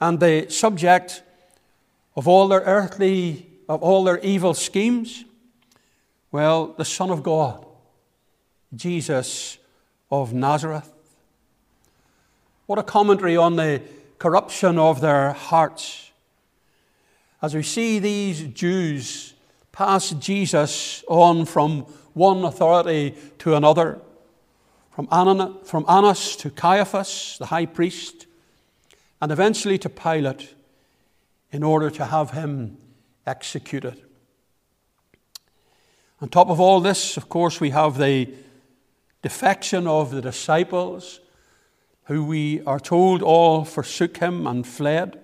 And 0.00 0.18
the 0.18 0.50
subject 0.50 1.22
of 2.16 2.26
all 2.26 2.48
their 2.48 2.62
earthly, 2.62 3.46
of 3.68 3.84
all 3.84 4.02
their 4.02 4.18
evil 4.18 4.52
schemes, 4.52 5.24
well, 6.32 6.74
the 6.76 6.84
Son 6.84 7.08
of 7.10 7.22
God, 7.22 7.64
Jesus 8.74 9.58
of 10.10 10.34
Nazareth. 10.34 10.92
What 12.66 12.80
a 12.80 12.82
commentary 12.82 13.36
on 13.36 13.54
the 13.54 13.80
corruption 14.18 14.80
of 14.80 15.00
their 15.00 15.32
hearts. 15.32 16.10
As 17.40 17.54
we 17.54 17.62
see 17.62 18.00
these 18.00 18.42
Jews 18.42 19.34
pass 19.70 20.10
Jesus 20.10 21.04
on 21.06 21.44
from 21.44 21.82
one 22.12 22.44
authority 22.44 23.14
to 23.38 23.54
another, 23.54 24.00
from 24.92 25.08
Annas 25.10 26.36
to 26.36 26.50
Caiaphas, 26.50 27.36
the 27.38 27.46
high 27.46 27.66
priest, 27.66 28.26
and 29.20 29.32
eventually 29.32 29.78
to 29.78 29.88
Pilate 29.88 30.54
in 31.50 31.62
order 31.62 31.90
to 31.90 32.04
have 32.04 32.32
him 32.32 32.76
executed. 33.26 34.02
On 36.20 36.28
top 36.28 36.50
of 36.50 36.60
all 36.60 36.80
this, 36.80 37.16
of 37.16 37.28
course, 37.28 37.60
we 37.60 37.70
have 37.70 37.98
the 37.98 38.32
defection 39.22 39.86
of 39.86 40.10
the 40.10 40.20
disciples, 40.20 41.20
who 42.04 42.24
we 42.24 42.62
are 42.64 42.80
told 42.80 43.22
all 43.22 43.64
forsook 43.64 44.18
him 44.18 44.46
and 44.46 44.66
fled. 44.66 45.20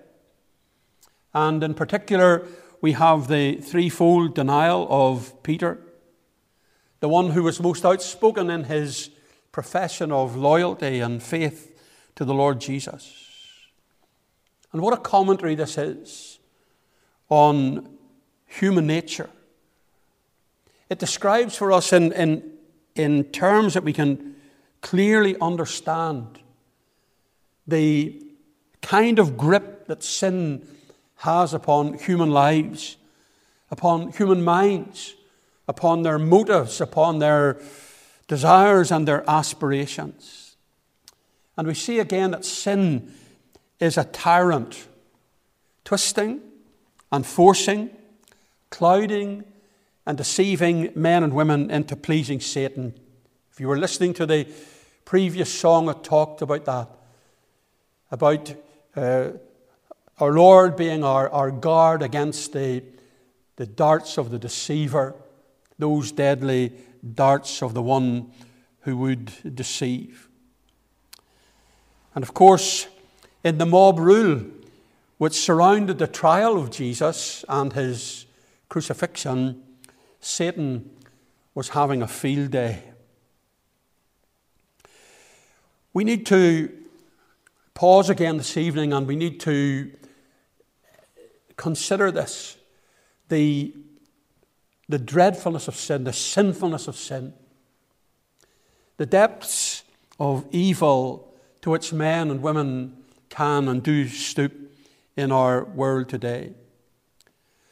And 1.33 1.63
in 1.63 1.73
particular, 1.73 2.47
we 2.81 2.93
have 2.93 3.27
the 3.27 3.57
threefold 3.57 4.33
denial 4.33 4.87
of 4.89 5.43
Peter, 5.43 5.77
the 7.01 7.09
one 7.09 7.31
who 7.31 7.43
was 7.43 7.59
most 7.59 7.85
outspoken 7.85 8.49
in 8.49 8.63
his 8.63 9.09
profession 9.51 10.11
of 10.11 10.35
loyalty 10.35 10.99
and 10.99 11.21
faith 11.21 11.79
to 12.15 12.25
the 12.25 12.33
Lord 12.33 12.59
Jesus. 12.59 13.25
And 14.71 14.81
what 14.81 14.93
a 14.93 14.97
commentary 14.97 15.55
this 15.55 15.77
is 15.77 16.39
on 17.29 17.97
human 18.45 18.85
nature. 18.87 19.29
It 20.89 20.99
describes 20.99 21.55
for 21.55 21.71
us 21.71 21.93
in, 21.93 22.11
in, 22.13 22.51
in 22.95 23.23
terms 23.25 23.75
that 23.75 23.83
we 23.83 23.93
can 23.93 24.35
clearly 24.81 25.35
understand 25.39 26.39
the 27.67 28.21
kind 28.81 29.19
of 29.19 29.37
grip 29.37 29.87
that 29.87 30.03
sin 30.03 30.67
has 31.17 31.53
upon 31.53 31.93
human 31.93 32.31
lives, 32.31 32.97
upon 33.69 34.11
human 34.11 34.43
minds, 34.43 35.15
upon 35.67 36.01
their 36.01 36.17
motives, 36.17 36.81
upon 36.81 37.19
their 37.19 37.59
desires 38.29 38.91
and 38.91 39.05
their 39.05 39.29
aspirations. 39.29 40.55
And 41.57 41.67
we 41.67 41.73
see 41.73 41.99
again 41.99 42.31
that 42.31 42.45
sin 42.45 43.11
is 43.79 43.97
a 43.97 44.05
tyrant, 44.05 44.87
twisting 45.83 46.39
and 47.11 47.25
forcing, 47.25 47.89
clouding 48.69 49.43
and 50.05 50.17
deceiving 50.17 50.91
men 50.95 51.23
and 51.23 51.33
women 51.33 51.69
into 51.69 51.95
pleasing 51.95 52.39
Satan. 52.39 52.93
If 53.51 53.59
you 53.59 53.67
were 53.67 53.77
listening 53.77 54.13
to 54.13 54.25
the 54.25 54.47
previous 55.05 55.51
song, 55.51 55.89
it 55.89 56.03
talked 56.03 56.41
about 56.41 56.65
that, 56.65 56.87
about 58.11 58.53
uh, 58.95 59.31
our 60.19 60.31
Lord 60.31 60.75
being 60.75 61.03
our, 61.03 61.29
our 61.29 61.49
guard 61.49 62.03
against 62.03 62.53
the, 62.53 62.83
the 63.55 63.65
darts 63.65 64.17
of 64.19 64.29
the 64.29 64.37
deceiver, 64.37 65.15
those 65.79 66.11
deadly 66.11 66.73
darts 67.15 67.61
of 67.61 67.73
the 67.73 67.81
one 67.81 68.31
who 68.81 68.97
would 68.97 69.55
deceive. 69.55 70.27
And 72.15 72.23
of 72.23 72.33
course, 72.33 72.87
in 73.43 73.57
the 73.57 73.65
mob 73.65 73.99
rule 73.99 74.45
which 75.17 75.33
surrounded 75.33 75.97
the 75.97 76.07
trial 76.07 76.57
of 76.57 76.71
Jesus 76.71 77.43
and 77.49 77.73
his 77.73 78.25
crucifixion, 78.69 79.61
Satan 80.21 80.89
was 81.53 81.69
having 81.69 82.01
a 82.01 82.07
field 82.07 82.51
day. 82.51 82.83
We 85.93 86.03
need 86.03 86.25
to 86.27 86.71
pause 87.73 88.09
again 88.09 88.37
this 88.37 88.55
evening 88.55 88.93
and 88.93 89.07
we 89.07 89.15
need 89.15 89.39
to 89.41 89.91
Consider 91.59 92.09
this 92.09 92.55
the, 93.27 93.75
the 94.89 94.97
dreadfulness 94.97 95.67
of 95.67 95.75
sin, 95.75 96.03
the 96.03 96.11
sinfulness 96.11 96.87
of 96.87 96.95
sin, 96.95 97.33
the 98.97 99.05
depths 99.05 99.83
of 100.19 100.45
evil 100.51 101.31
to 101.61 101.69
which 101.69 101.93
men 101.93 102.31
and 102.31 102.41
women 102.41 102.97
can 103.29 103.67
and 103.67 103.83
do 103.83 104.07
stoop 104.07 104.51
in 105.15 105.31
our 105.31 105.63
world 105.63 106.09
today. 106.09 106.51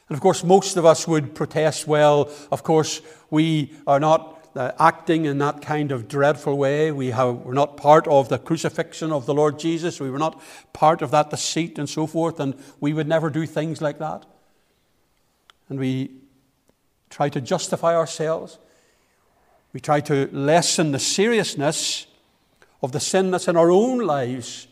And 0.09 0.15
of 0.15 0.21
course, 0.21 0.43
most 0.43 0.77
of 0.77 0.85
us 0.85 1.07
would 1.07 1.35
protest, 1.35 1.87
well, 1.87 2.31
of 2.51 2.63
course, 2.63 3.01
we 3.29 3.73
are 3.85 3.99
not 3.99 4.47
uh, 4.55 4.71
acting 4.79 5.25
in 5.25 5.39
that 5.39 5.61
kind 5.61 5.91
of 5.91 6.07
dreadful 6.07 6.57
way. 6.57 6.91
We 6.91 7.07
have, 7.07 7.35
we're 7.37 7.53
not 7.53 7.77
part 7.77 8.07
of 8.07 8.29
the 8.29 8.37
crucifixion 8.39 9.11
of 9.11 9.25
the 9.25 9.33
Lord 9.33 9.59
Jesus. 9.59 9.99
We 9.99 10.09
were 10.09 10.19
not 10.19 10.41
part 10.71 11.01
of 11.01 11.11
that 11.11 11.29
deceit 11.29 11.77
and 11.77 11.89
so 11.89 12.07
forth, 12.07 12.39
and 12.39 12.55
we 12.79 12.93
would 12.93 13.07
never 13.07 13.29
do 13.29 13.45
things 13.45 13.81
like 13.81 13.99
that. 13.99 14.25
And 15.67 15.79
we 15.79 16.11
try 17.09 17.29
to 17.29 17.41
justify 17.41 17.95
ourselves. 17.95 18.59
We 19.73 19.79
try 19.79 20.01
to 20.01 20.29
lessen 20.31 20.91
the 20.91 20.99
seriousness 20.99 22.07
of 22.81 22.91
the 22.91 22.99
sin 22.99 23.31
that's 23.31 23.47
in 23.47 23.57
our 23.57 23.71
own 23.71 23.99
lives, 23.99 24.67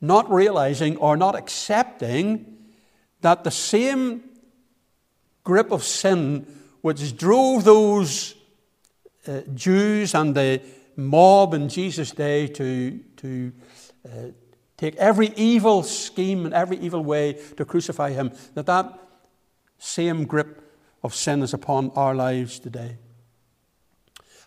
not 0.00 0.30
realizing 0.30 0.96
or 0.96 1.16
not 1.16 1.34
accepting 1.34 2.56
that 3.20 3.44
the 3.44 3.50
same 3.50 4.22
grip 5.44 5.70
of 5.70 5.82
sin 5.82 6.46
which 6.80 7.16
drove 7.16 7.64
those 7.64 8.34
uh, 9.26 9.40
Jews 9.54 10.14
and 10.14 10.34
the 10.34 10.60
mob 10.96 11.54
in 11.54 11.68
Jesus' 11.68 12.10
day 12.10 12.46
to, 12.48 13.00
to 13.16 13.52
uh, 14.04 14.08
take 14.76 14.96
every 14.96 15.32
evil 15.36 15.82
scheme 15.82 16.44
and 16.44 16.54
every 16.54 16.78
evil 16.78 17.02
way 17.02 17.34
to 17.56 17.64
crucify 17.64 18.10
him, 18.12 18.32
that 18.54 18.66
that 18.66 18.98
same 19.78 20.24
grip 20.24 20.65
of 21.06 21.14
sin 21.14 21.42
is 21.42 21.54
upon 21.54 21.90
our 21.96 22.14
lives 22.14 22.58
today. 22.58 22.98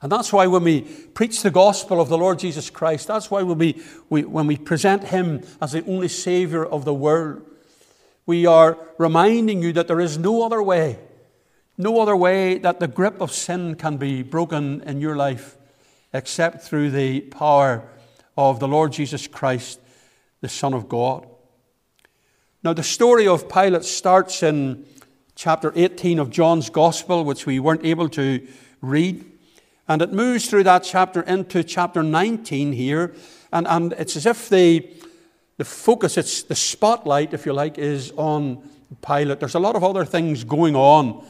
And 0.01 0.11
that's 0.11 0.31
why 0.31 0.45
when 0.45 0.63
we 0.63 0.81
preach 0.81 1.41
the 1.41 1.49
gospel 1.49 1.99
of 1.99 2.09
the 2.09 2.17
Lord 2.17 2.37
Jesus 2.37 2.69
Christ, 2.69 3.07
that's 3.07 3.31
why 3.31 3.41
when 3.41 3.57
we, 3.57 3.81
we, 4.09 4.23
when 4.23 4.45
we 4.45 4.57
present 4.57 5.05
him 5.05 5.41
as 5.59 5.71
the 5.71 5.83
only 5.85 6.07
Savior 6.07 6.63
of 6.63 6.85
the 6.85 6.93
world, 6.93 7.41
we 8.27 8.45
are 8.45 8.77
reminding 8.99 9.63
you 9.63 9.73
that 9.73 9.87
there 9.87 9.99
is 9.99 10.19
no 10.19 10.43
other 10.43 10.61
way 10.61 10.99
no 11.79 12.01
other 12.01 12.15
way 12.15 12.57
that 12.57 12.81
the 12.81 12.89
grip 12.89 13.21
of 13.21 13.31
sin 13.31 13.73
can 13.73 13.95
be 13.95 14.21
broken 14.21 14.81
in 14.81 14.99
your 14.99 15.15
life 15.15 15.57
except 16.13 16.61
through 16.61 16.91
the 16.91 17.21
power 17.21 17.87
of 18.37 18.59
the 18.59 18.67
Lord 18.67 18.91
Jesus 18.91 19.27
Christ, 19.27 19.79
the 20.41 20.49
Son 20.49 20.73
of 20.73 20.89
God. 20.89 21.25
Now, 22.63 22.73
the 22.73 22.83
story 22.83 23.27
of 23.27 23.47
Pilate 23.47 23.85
starts 23.85 24.43
in 24.43 24.85
chapter 25.39 25.71
18 25.73 26.19
of 26.19 26.29
John's 26.29 26.69
Gospel, 26.69 27.23
which 27.23 27.45
we 27.45 27.59
weren't 27.59 27.85
able 27.85 28.09
to 28.09 28.45
read. 28.81 29.23
And 29.87 30.01
it 30.01 30.11
moves 30.11 30.49
through 30.49 30.65
that 30.65 30.83
chapter 30.83 31.21
into 31.21 31.63
chapter 31.63 32.03
19 32.03 32.73
here. 32.73 33.15
And, 33.53 33.65
and 33.65 33.93
it's 33.93 34.17
as 34.17 34.25
if 34.25 34.49
the, 34.49 34.85
the 35.55 35.63
focus, 35.63 36.17
it's 36.17 36.43
the 36.43 36.55
spotlight, 36.55 37.33
if 37.33 37.45
you 37.45 37.53
like, 37.53 37.77
is 37.77 38.11
on 38.17 38.69
Pilate. 39.01 39.39
There's 39.39 39.55
a 39.55 39.59
lot 39.59 39.77
of 39.77 39.83
other 39.83 40.03
things 40.03 40.43
going 40.43 40.75
on 40.75 41.25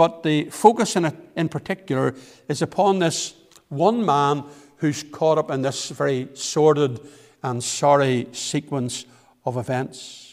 but 0.00 0.22
the 0.22 0.48
focus 0.48 0.96
in, 0.96 1.04
it, 1.04 1.14
in 1.36 1.46
particular 1.50 2.14
is 2.48 2.62
upon 2.62 3.00
this 3.00 3.34
one 3.68 4.02
man 4.02 4.44
who's 4.76 5.02
caught 5.02 5.36
up 5.36 5.50
in 5.50 5.60
this 5.60 5.90
very 5.90 6.26
sordid 6.32 6.98
and 7.42 7.62
sorry 7.62 8.26
sequence 8.32 9.04
of 9.44 9.58
events. 9.58 10.29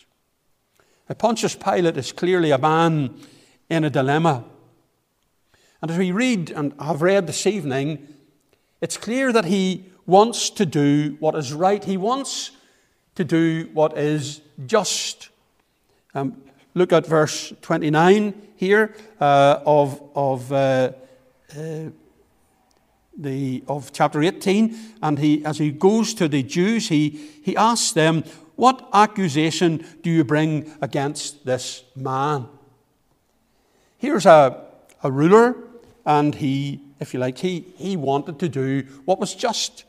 Now, 1.10 1.16
Pontius 1.16 1.56
Pilate 1.56 1.98
is 1.98 2.12
clearly 2.12 2.52
a 2.52 2.58
man 2.58 3.16
in 3.70 3.84
a 3.84 3.90
dilemma. 3.90 4.44
And 5.82 5.92
as 5.92 5.98
we 5.98 6.12
read 6.12 6.50
and 6.52 6.74
have 6.80 7.02
read 7.02 7.28
this 7.28 7.46
evening, 7.46 8.08
It's 8.80 8.98
clear 8.98 9.34
that 9.34 9.46
he 9.46 9.86
wants 10.06 10.52
to 10.52 10.66
do 10.66 11.18
what 11.20 11.36
is 11.36 11.52
right. 11.54 11.84
He 11.84 11.98
wants 11.98 12.52
to 13.16 13.24
do 13.24 13.70
what 13.74 13.98
is 13.98 14.42
just. 14.68 15.30
Um, 16.14 16.42
look 16.76 16.94
at 16.94 17.08
verse 17.08 17.54
29 17.62 18.34
here 18.56 18.94
uh, 19.20 19.60
of, 19.66 20.02
of, 20.16 20.52
uh, 20.52 20.92
uh, 21.58 21.90
the, 23.18 23.64
of 23.68 23.92
chapter 23.94 24.22
18. 24.22 24.78
And 25.02 25.18
he, 25.18 25.44
as 25.44 25.58
he 25.58 25.72
goes 25.72 26.14
to 26.16 26.28
the 26.28 26.44
Jews, 26.44 26.90
he, 26.90 27.10
he 27.44 27.58
asks 27.58 27.94
them, 27.94 28.24
What 28.58 28.90
accusation 28.92 29.86
do 30.02 30.10
you 30.10 30.24
bring 30.24 30.74
against 30.82 31.46
this 31.46 31.84
man? 31.96 32.48
Here's 34.00 34.26
a, 34.26 34.66
a 35.04 35.12
ruler, 35.12 35.56
and 36.06 36.34
he, 36.34 36.82
if 37.00 37.14
you 37.14 37.20
like, 37.20 37.38
he, 37.38 37.68
he 37.78 37.96
wanted 37.96 38.40
to 38.40 38.50
do 38.50 38.82
what 39.06 39.20
was 39.20 39.36
just 39.36 39.86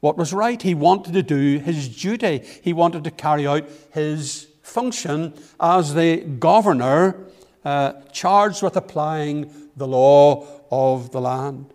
what 0.00 0.16
was 0.16 0.32
right. 0.32 0.60
He 0.60 0.74
wanted 0.74 1.12
to 1.12 1.22
do 1.22 1.58
his 1.58 1.88
duty, 1.88 2.42
he 2.62 2.72
wanted 2.72 3.04
to 3.04 3.10
carry 3.10 3.46
out 3.46 3.68
his 3.92 4.46
function 4.62 5.34
as 5.60 5.94
the 5.94 6.16
governor 6.16 7.16
uh, 7.66 7.92
charged 8.12 8.62
with 8.62 8.76
applying 8.76 9.50
the 9.76 9.86
law 9.86 10.46
of 10.70 11.12
the 11.12 11.20
land. 11.20 11.66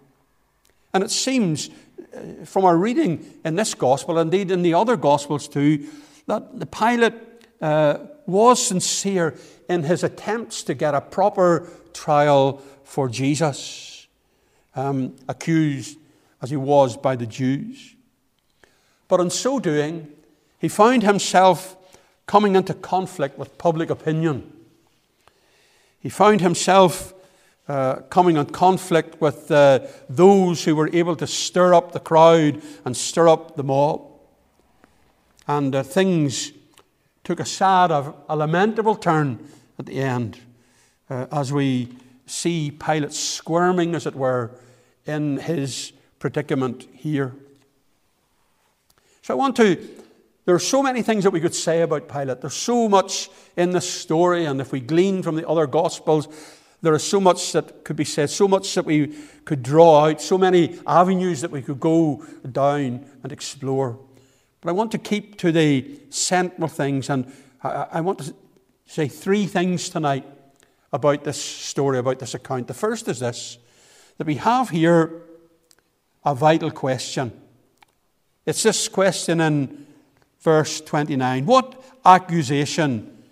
And 0.91 1.03
it 1.03 1.11
seems 1.11 1.69
uh, 2.15 2.45
from 2.45 2.65
our 2.65 2.77
reading 2.77 3.25
in 3.45 3.55
this 3.55 3.75
gospel, 3.75 4.17
indeed 4.17 4.49
in 4.49 4.63
the 4.63 4.73
other 4.73 4.97
gospels 4.97 5.47
too, 5.47 5.87
that 6.27 6.59
the 6.59 6.65
Pilate 6.65 7.13
uh, 7.61 7.97
was 8.25 8.65
sincere 8.65 9.35
in 9.69 9.83
his 9.83 10.03
attempts 10.03 10.63
to 10.63 10.73
get 10.73 10.93
a 10.93 11.01
proper 11.01 11.67
trial 11.93 12.61
for 12.83 13.07
Jesus, 13.07 14.07
um, 14.75 15.15
accused 15.27 15.97
as 16.41 16.49
he 16.49 16.57
was 16.57 16.97
by 16.97 17.15
the 17.15 17.25
Jews. 17.25 17.95
But 19.07 19.19
in 19.19 19.29
so 19.29 19.59
doing, 19.59 20.07
he 20.59 20.67
found 20.67 21.03
himself 21.03 21.77
coming 22.25 22.55
into 22.55 22.73
conflict 22.73 23.37
with 23.37 23.57
public 23.57 23.89
opinion. 23.89 24.51
He 25.99 26.09
found 26.09 26.41
himself 26.41 27.13
uh, 27.67 27.95
coming 28.09 28.37
in 28.37 28.45
conflict 28.47 29.21
with 29.21 29.51
uh, 29.51 29.79
those 30.09 30.63
who 30.65 30.75
were 30.75 30.89
able 30.93 31.15
to 31.15 31.27
stir 31.27 31.73
up 31.73 31.91
the 31.91 31.99
crowd 31.99 32.61
and 32.85 32.97
stir 32.97 33.29
up 33.29 33.55
the 33.55 33.63
mob. 33.63 34.10
And 35.51 35.75
uh, 35.75 35.83
things 35.83 36.53
took 37.25 37.41
a 37.41 37.45
sad, 37.45 37.91
a 37.91 38.35
lamentable 38.37 38.95
turn 38.95 39.37
at 39.77 39.85
the 39.85 39.99
end 39.99 40.39
uh, 41.09 41.27
as 41.29 41.51
we 41.51 41.89
see 42.25 42.71
Pilate 42.71 43.11
squirming, 43.11 43.93
as 43.93 44.05
it 44.05 44.15
were, 44.15 44.51
in 45.05 45.35
his 45.35 45.91
predicament 46.19 46.87
here. 46.93 47.33
So 49.23 49.33
I 49.33 49.37
want 49.37 49.57
to, 49.57 49.75
there 50.45 50.55
are 50.55 50.59
so 50.59 50.81
many 50.81 51.01
things 51.01 51.25
that 51.25 51.31
we 51.31 51.41
could 51.41 51.53
say 51.53 51.81
about 51.81 52.07
Pilate. 52.07 52.39
There's 52.39 52.53
so 52.53 52.87
much 52.87 53.29
in 53.57 53.71
this 53.71 53.89
story, 53.89 54.45
and 54.45 54.61
if 54.61 54.71
we 54.71 54.79
glean 54.79 55.21
from 55.21 55.35
the 55.35 55.45
other 55.45 55.67
Gospels, 55.67 56.29
there 56.81 56.95
is 56.95 57.03
so 57.03 57.19
much 57.19 57.51
that 57.51 57.83
could 57.83 57.97
be 57.97 58.05
said, 58.05 58.29
so 58.29 58.47
much 58.47 58.73
that 58.75 58.85
we 58.85 59.17
could 59.43 59.63
draw 59.63 60.05
out, 60.05 60.21
so 60.21 60.37
many 60.37 60.79
avenues 60.87 61.41
that 61.41 61.51
we 61.51 61.61
could 61.61 61.81
go 61.81 62.25
down 62.49 63.05
and 63.21 63.33
explore. 63.33 63.99
But 64.61 64.69
I 64.69 64.73
want 64.73 64.91
to 64.91 64.97
keep 64.97 65.37
to 65.39 65.51
the 65.51 65.99
central 66.09 66.67
things, 66.67 67.09
and 67.09 67.31
I 67.63 68.01
want 68.01 68.19
to 68.19 68.35
say 68.85 69.07
three 69.07 69.47
things 69.47 69.89
tonight 69.89 70.25
about 70.93 71.23
this 71.23 71.41
story, 71.41 71.97
about 71.97 72.19
this 72.19 72.35
account. 72.35 72.67
The 72.67 72.73
first 72.73 73.07
is 73.07 73.19
this 73.19 73.57
that 74.17 74.27
we 74.27 74.35
have 74.35 74.69
here 74.69 75.23
a 76.23 76.35
vital 76.35 76.69
question. 76.69 77.31
It's 78.45 78.63
this 78.63 78.87
question 78.87 79.41
in 79.41 79.87
verse 80.41 80.81
29 80.81 81.45
What 81.45 81.83
accusation 82.05 83.23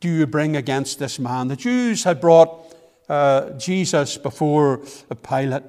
do 0.00 0.08
you 0.08 0.26
bring 0.26 0.56
against 0.56 0.98
this 0.98 1.18
man? 1.18 1.48
The 1.48 1.56
Jews 1.56 2.04
had 2.04 2.20
brought 2.20 2.74
uh, 3.08 3.50
Jesus 3.50 4.18
before 4.18 4.82
Pilate 5.28 5.64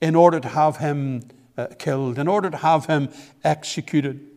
in 0.00 0.14
order 0.14 0.40
to 0.40 0.48
have 0.48 0.78
him 0.78 1.22
uh, 1.56 1.68
killed, 1.78 2.18
in 2.18 2.28
order 2.28 2.50
to 2.50 2.56
have 2.56 2.86
him 2.86 3.10
executed. 3.44 4.35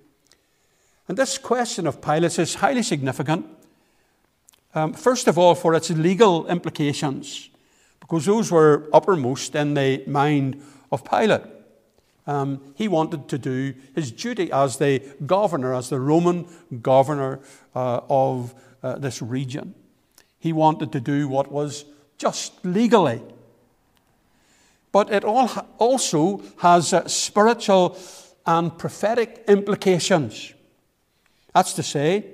And 1.10 1.18
this 1.18 1.40
question 1.40 1.88
of 1.88 2.02
Pilate 2.02 2.38
is 2.38 2.54
highly 2.54 2.84
significant. 2.84 3.48
Um, 4.76 4.94
first 4.94 5.28
of 5.28 5.40
all, 5.40 5.56
for 5.56 5.74
its 5.74 5.90
legal 5.90 6.46
implications, 6.46 7.50
because 8.00 8.28
those 8.28 8.52
were 8.52 8.88
uppermost 8.94 9.56
in 9.56 9.74
the 9.74 10.04
mind 10.06 10.62
of 10.92 11.04
Pilate. 11.04 11.42
Um, 12.28 12.62
he 12.76 12.88
wanted 12.88 13.28
to 13.30 13.40
do 13.40 13.74
his 13.96 14.12
duty 14.12 14.52
as 14.52 14.78
the 14.78 15.02
governor, 15.26 15.74
as 15.74 15.90
the 15.90 16.00
Roman 16.00 16.46
governor 16.84 17.40
uh, 17.74 18.02
of 18.08 18.54
uh, 18.84 19.00
this 19.00 19.20
region. 19.20 19.74
He 20.38 20.54
wanted 20.54 20.92
to 20.92 21.00
do 21.00 21.28
what 21.28 21.52
was 21.52 21.86
just 22.20 22.64
legally. 22.64 23.24
But 24.92 25.12
it 25.12 25.24
all 25.24 25.50
also 25.80 26.44
has 26.60 26.94
uh, 26.94 27.08
spiritual 27.08 27.98
and 28.46 28.78
prophetic 28.78 29.44
implications. 29.48 30.54
That's 31.54 31.74
to 31.74 31.84
say, 31.84 32.26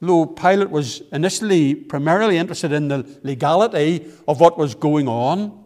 though 0.00 0.26
Pilate 0.26 0.70
was 0.70 1.02
initially 1.12 1.74
primarily 1.74 2.36
interested 2.36 2.72
in 2.72 2.88
the 2.88 3.06
legality 3.22 4.06
of 4.26 4.40
what 4.40 4.58
was 4.58 4.74
going 4.74 5.08
on, 5.08 5.64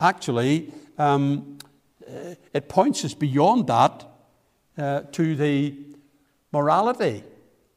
actually, 0.00 0.72
um, 0.98 1.58
uh, 2.06 2.34
it 2.52 2.68
points 2.68 3.04
us 3.04 3.14
beyond 3.14 3.66
that 3.66 4.06
uh, 4.78 5.00
to 5.12 5.36
the 5.36 5.74
morality 6.52 7.22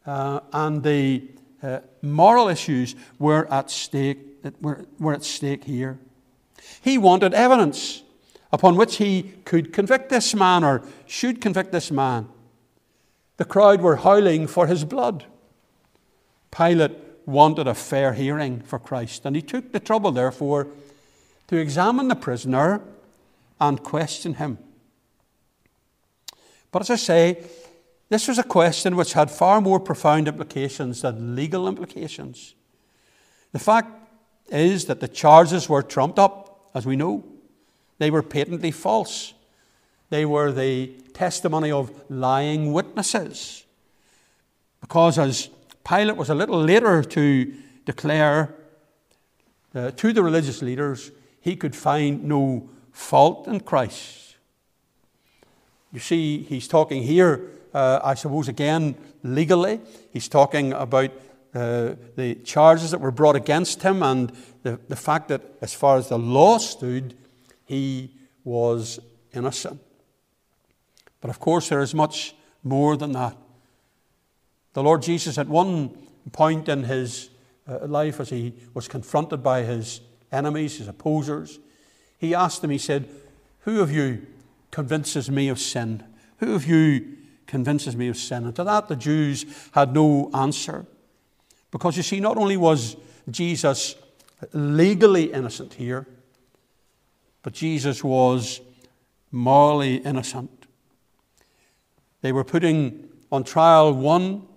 uh, 0.05 0.39
and 0.51 0.83
the 0.83 1.23
uh, 1.61 1.79
moral 2.01 2.49
issues 2.49 2.95
were 3.19 3.51
at 3.51 3.69
stake 3.69 4.19
were, 4.61 4.85
were 4.99 5.13
at 5.13 5.23
stake 5.23 5.63
here. 5.63 5.99
He 6.81 6.97
wanted 6.97 7.33
evidence 7.33 8.03
upon 8.51 8.75
which 8.75 8.97
he 8.97 9.33
could 9.45 9.71
convict 9.73 10.09
this 10.09 10.35
man 10.35 10.63
or 10.63 10.83
should 11.05 11.41
convict 11.41 11.71
this 11.71 11.91
man. 11.91 12.27
The 13.37 13.45
crowd 13.45 13.81
were 13.81 13.97
howling 13.97 14.47
for 14.47 14.67
his 14.67 14.83
blood. 14.83 15.25
Pilate 16.51 16.95
wanted 17.25 17.67
a 17.67 17.73
fair 17.73 18.13
hearing 18.13 18.61
for 18.61 18.77
Christ, 18.77 19.25
and 19.25 19.35
he 19.35 19.41
took 19.41 19.71
the 19.71 19.79
trouble, 19.79 20.11
therefore, 20.11 20.67
to 21.47 21.57
examine 21.57 22.07
the 22.07 22.15
prisoner 22.15 22.81
and 23.59 23.83
question 23.83 24.35
him. 24.35 24.57
But 26.71 26.81
as 26.81 26.89
I 26.89 26.95
say, 26.95 27.43
this 28.09 28.27
was 28.27 28.37
a 28.37 28.43
question 28.43 28.95
which 28.95 29.13
had 29.13 29.31
far 29.31 29.61
more 29.61 29.79
profound 29.79 30.27
implications 30.27 31.01
than 31.01 31.35
legal 31.35 31.67
implications. 31.67 32.55
The 33.51 33.59
fact 33.59 33.91
is 34.49 34.85
that 34.85 34.99
the 34.99 35.07
charges 35.07 35.69
were 35.69 35.81
trumped 35.81 36.19
up, 36.19 36.69
as 36.75 36.85
we 36.85 36.95
know. 36.95 37.23
They 37.97 38.11
were 38.11 38.23
patently 38.23 38.71
false. 38.71 39.33
They 40.13 40.27
were 40.27 40.51
the 40.51 40.93
testimony 41.15 41.71
of 41.71 41.89
lying 42.07 42.71
witnesses. 42.71 43.65
Because, 44.79 45.17
as 45.17 45.49
Pilate 45.83 46.17
was 46.17 46.29
a 46.29 46.35
little 46.35 46.61
later 46.61 47.01
to 47.01 47.51
declare 47.83 48.53
uh, 49.73 49.89
to 49.89 50.13
the 50.13 50.21
religious 50.21 50.61
leaders, 50.61 51.09
he 51.41 51.55
could 51.55 51.75
find 51.75 52.25
no 52.25 52.69
fault 52.91 53.47
in 53.47 53.61
Christ. 53.61 54.35
You 55.91 55.99
see, 55.99 56.43
he's 56.43 56.67
talking 56.67 57.01
here, 57.01 57.49
uh, 57.73 57.99
I 58.03 58.13
suppose, 58.13 58.47
again, 58.47 58.93
legally. 59.23 59.81
He's 60.11 60.27
talking 60.27 60.73
about 60.73 61.09
uh, 61.55 61.95
the 62.15 62.35
charges 62.45 62.91
that 62.91 63.01
were 63.01 63.09
brought 63.09 63.35
against 63.35 63.81
him 63.81 64.03
and 64.03 64.31
the, 64.61 64.79
the 64.89 64.95
fact 64.95 65.29
that, 65.29 65.41
as 65.59 65.73
far 65.73 65.97
as 65.97 66.09
the 66.09 66.19
law 66.19 66.59
stood, 66.59 67.17
he 67.65 68.11
was 68.43 68.99
innocent. 69.33 69.81
But 71.23 71.29
of 71.29 71.39
course, 71.39 71.69
there 71.69 71.81
is 71.81 71.95
much 71.95 72.35
more 72.65 72.97
than 72.97 73.13
that. 73.13 73.37
The 74.73 74.83
Lord 74.83 75.01
Jesus, 75.01 75.37
at 75.37 75.47
one 75.47 75.91
point 76.33 76.67
in 76.67 76.83
his 76.83 77.29
uh, 77.65 77.87
life, 77.87 78.19
as 78.19 78.29
he 78.29 78.53
was 78.73 78.89
confronted 78.89 79.41
by 79.41 79.63
his 79.63 80.01
enemies, 80.33 80.79
his 80.79 80.89
opposers, 80.89 81.59
he 82.17 82.35
asked 82.35 82.59
them, 82.59 82.71
he 82.71 82.77
said, 82.77 83.07
Who 83.59 83.79
of 83.79 83.89
you 83.89 84.27
convinces 84.69 85.31
me 85.31 85.47
of 85.47 85.59
sin? 85.59 86.03
Who 86.39 86.55
of 86.55 86.67
you 86.67 87.15
convinces 87.47 87.95
me 87.95 88.09
of 88.09 88.17
sin? 88.17 88.43
And 88.43 88.55
to 88.57 88.65
that, 88.65 88.89
the 88.89 88.97
Jews 88.97 89.45
had 89.71 89.93
no 89.93 90.29
answer. 90.33 90.85
Because 91.71 91.95
you 91.95 92.03
see, 92.03 92.19
not 92.19 92.35
only 92.35 92.57
was 92.57 92.97
Jesus 93.29 93.95
legally 94.51 95.31
innocent 95.31 95.75
here, 95.75 96.05
but 97.43 97.53
Jesus 97.53 98.03
was 98.03 98.59
morally 99.31 99.95
innocent. 99.99 100.62
They 102.23 102.31
were 102.31 102.45
putting 102.45 103.09
on 103.33 103.43
trial 103.43 103.93
one 103.93 104.47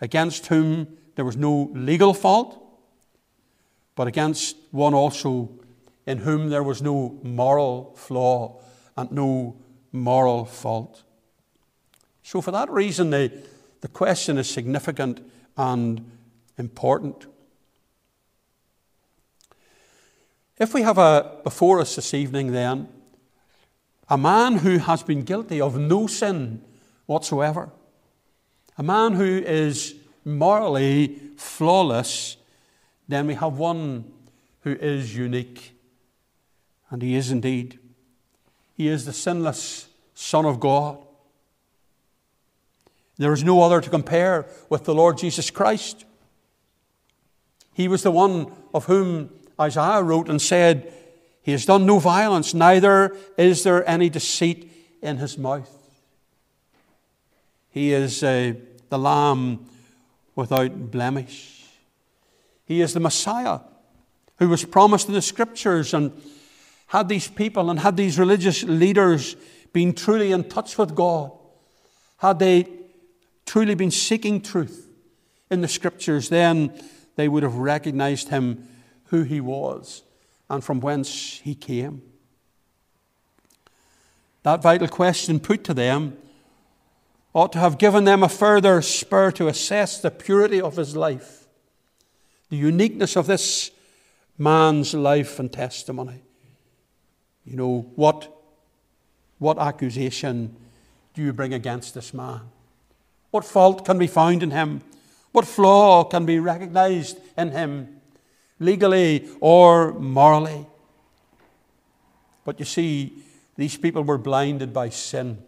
against 0.00 0.46
whom 0.46 0.96
there 1.16 1.24
was 1.24 1.36
no 1.36 1.72
legal 1.74 2.14
fault, 2.14 2.56
but 3.96 4.06
against 4.06 4.56
one 4.70 4.94
also 4.94 5.50
in 6.06 6.18
whom 6.18 6.50
there 6.50 6.62
was 6.62 6.80
no 6.80 7.18
moral 7.24 7.94
flaw 7.96 8.60
and 8.96 9.10
no 9.10 9.56
moral 9.90 10.44
fault. 10.44 11.02
So, 12.22 12.40
for 12.40 12.52
that 12.52 12.70
reason, 12.70 13.10
the, 13.10 13.32
the 13.80 13.88
question 13.88 14.38
is 14.38 14.48
significant 14.48 15.20
and 15.56 16.08
important. 16.56 17.26
If 20.58 20.72
we 20.72 20.82
have 20.82 20.98
a, 20.98 21.38
before 21.42 21.80
us 21.80 21.96
this 21.96 22.14
evening, 22.14 22.52
then, 22.52 22.86
a 24.08 24.16
man 24.16 24.58
who 24.58 24.78
has 24.78 25.02
been 25.02 25.22
guilty 25.22 25.60
of 25.60 25.76
no 25.76 26.06
sin 26.06 26.62
whatsoever, 27.06 27.70
a 28.78 28.82
man 28.82 29.14
who 29.14 29.38
is 29.38 29.94
morally 30.24 31.18
flawless, 31.36 32.36
then 33.08 33.26
we 33.26 33.34
have 33.34 33.58
one 33.58 34.04
who 34.60 34.72
is 34.72 35.16
unique. 35.16 35.72
And 36.90 37.02
he 37.02 37.14
is 37.14 37.30
indeed. 37.30 37.78
He 38.74 38.88
is 38.88 39.06
the 39.06 39.12
sinless 39.12 39.88
Son 40.14 40.44
of 40.44 40.60
God. 40.60 40.98
There 43.18 43.32
is 43.32 43.44
no 43.44 43.62
other 43.62 43.80
to 43.80 43.90
compare 43.90 44.46
with 44.68 44.84
the 44.84 44.94
Lord 44.94 45.18
Jesus 45.18 45.50
Christ. 45.50 46.04
He 47.72 47.88
was 47.88 48.02
the 48.02 48.10
one 48.10 48.52
of 48.74 48.86
whom 48.86 49.30
Isaiah 49.60 50.02
wrote 50.02 50.28
and 50.28 50.40
said, 50.40 50.92
He 51.42 51.52
has 51.52 51.64
done 51.64 51.86
no 51.86 51.98
violence, 51.98 52.54
neither 52.54 53.16
is 53.36 53.62
there 53.62 53.88
any 53.88 54.08
deceit 54.08 54.70
in 55.00 55.18
his 55.18 55.38
mouth. 55.38 55.75
He 57.76 57.92
is 57.92 58.22
uh, 58.22 58.54
the 58.88 58.98
Lamb 58.98 59.66
without 60.34 60.90
blemish. 60.90 61.62
He 62.64 62.80
is 62.80 62.94
the 62.94 63.00
Messiah 63.00 63.60
who 64.38 64.48
was 64.48 64.64
promised 64.64 65.08
in 65.08 65.12
the 65.12 65.20
Scriptures 65.20 65.92
and 65.92 66.10
had 66.86 67.10
these 67.10 67.28
people 67.28 67.68
and 67.68 67.80
had 67.80 67.98
these 67.98 68.18
religious 68.18 68.62
leaders 68.62 69.36
been 69.74 69.92
truly 69.92 70.32
in 70.32 70.44
touch 70.44 70.78
with 70.78 70.94
God, 70.94 71.32
had 72.16 72.38
they 72.38 72.66
truly 73.44 73.74
been 73.74 73.90
seeking 73.90 74.40
truth 74.40 74.88
in 75.50 75.60
the 75.60 75.68
Scriptures, 75.68 76.30
then 76.30 76.72
they 77.16 77.28
would 77.28 77.42
have 77.42 77.56
recognized 77.56 78.30
him 78.30 78.66
who 79.08 79.22
he 79.22 79.42
was 79.42 80.02
and 80.48 80.64
from 80.64 80.80
whence 80.80 81.40
he 81.44 81.54
came. 81.54 82.00
That 84.44 84.62
vital 84.62 84.88
question 84.88 85.38
put 85.38 85.62
to 85.64 85.74
them 85.74 86.16
ought 87.36 87.52
to 87.52 87.58
have 87.58 87.78
given 87.78 88.04
them 88.04 88.22
a 88.22 88.28
further 88.28 88.80
spur 88.80 89.30
to 89.32 89.48
assess 89.48 90.00
the 90.00 90.10
purity 90.10 90.60
of 90.60 90.76
his 90.76 90.96
life, 90.96 91.46
the 92.48 92.56
uniqueness 92.56 93.16
of 93.16 93.26
this 93.26 93.70
man's 94.38 94.94
life 94.94 95.38
and 95.38 95.52
testimony. 95.52 96.22
You 97.44 97.56
know, 97.56 97.90
what, 97.94 98.32
what 99.38 99.58
accusation 99.58 100.56
do 101.14 101.22
you 101.22 101.32
bring 101.32 101.52
against 101.52 101.94
this 101.94 102.14
man? 102.14 102.40
What 103.30 103.44
fault 103.44 103.84
can 103.84 103.98
be 103.98 104.06
found 104.06 104.42
in 104.42 104.50
him? 104.50 104.80
What 105.32 105.46
flaw 105.46 106.04
can 106.04 106.24
be 106.24 106.38
recognized 106.38 107.18
in 107.36 107.50
him? 107.50 107.96
legally 108.58 109.28
or 109.40 109.92
morally. 109.94 110.66
But 112.44 112.58
you 112.58 112.64
see, 112.64 113.12
these 113.56 113.76
people 113.76 114.02
were 114.02 114.18
blinded 114.18 114.72
by 114.72 114.90
sin, 114.90 115.42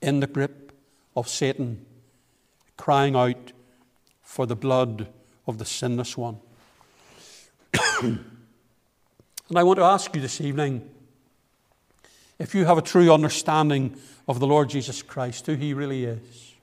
in 0.00 0.20
the 0.20 0.26
grip 0.26 0.59
of 1.20 1.28
Satan, 1.28 1.84
crying 2.78 3.14
out 3.14 3.52
for 4.22 4.46
the 4.46 4.56
blood 4.56 5.06
of 5.46 5.58
the 5.58 5.66
sinless 5.66 6.16
one. 6.16 6.38
and 8.02 8.24
I 9.54 9.62
want 9.62 9.78
to 9.78 9.84
ask 9.84 10.14
you 10.14 10.22
this 10.22 10.40
evening 10.40 10.88
if 12.38 12.54
you 12.54 12.64
have 12.64 12.78
a 12.78 12.82
true 12.82 13.12
understanding 13.12 13.98
of 14.26 14.40
the 14.40 14.46
Lord 14.46 14.70
Jesus 14.70 15.02
Christ, 15.02 15.46
who 15.46 15.56
he 15.56 15.74
really 15.74 16.06
is. 16.06 16.54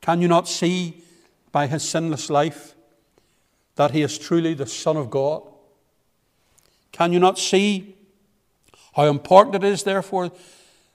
Can 0.00 0.22
you 0.22 0.28
not 0.28 0.48
see 0.48 1.02
by 1.52 1.66
his 1.66 1.86
sinless 1.86 2.30
life 2.30 2.74
that 3.76 3.90
he 3.90 4.00
is 4.00 4.16
truly 4.16 4.54
the 4.54 4.66
Son 4.66 4.96
of 4.96 5.10
God? 5.10 5.42
Can 6.90 7.12
you 7.12 7.20
not 7.20 7.38
see 7.38 7.96
how 8.96 9.04
important 9.04 9.62
it 9.62 9.64
is, 9.64 9.82
therefore, 9.82 10.32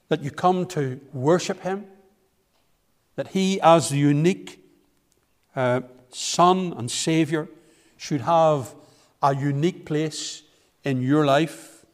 that 0.09 0.23
you 0.23 0.31
come 0.31 0.65
to 0.67 0.99
worship 1.13 1.61
him? 1.61 1.85
That 3.15 3.29
he, 3.29 3.59
as 3.61 3.89
the 3.89 3.97
unique 3.97 4.63
uh, 5.55 5.81
Son 6.09 6.73
and 6.77 6.89
Savior, 6.89 7.47
should 7.97 8.21
have 8.21 8.73
a 9.21 9.35
unique 9.35 9.85
place 9.85 10.43
in 10.83 11.01
your 11.01 11.25
life 11.25 11.85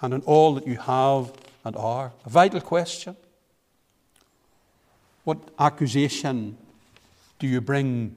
and 0.00 0.14
in 0.14 0.22
all 0.22 0.54
that 0.54 0.66
you 0.66 0.76
have 0.76 1.32
and 1.64 1.76
are? 1.76 2.12
A 2.24 2.30
vital 2.30 2.60
question. 2.60 3.16
What 5.24 5.38
accusation 5.58 6.56
do 7.38 7.46
you 7.46 7.60
bring 7.60 8.16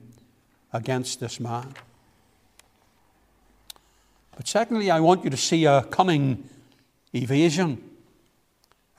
against 0.73 1.19
this 1.19 1.39
man. 1.39 1.73
But 4.35 4.47
secondly, 4.47 4.89
I 4.89 4.99
want 4.99 5.23
you 5.23 5.29
to 5.29 5.37
see 5.37 5.65
a 5.65 5.83
cunning 5.83 6.49
evasion. 7.13 7.83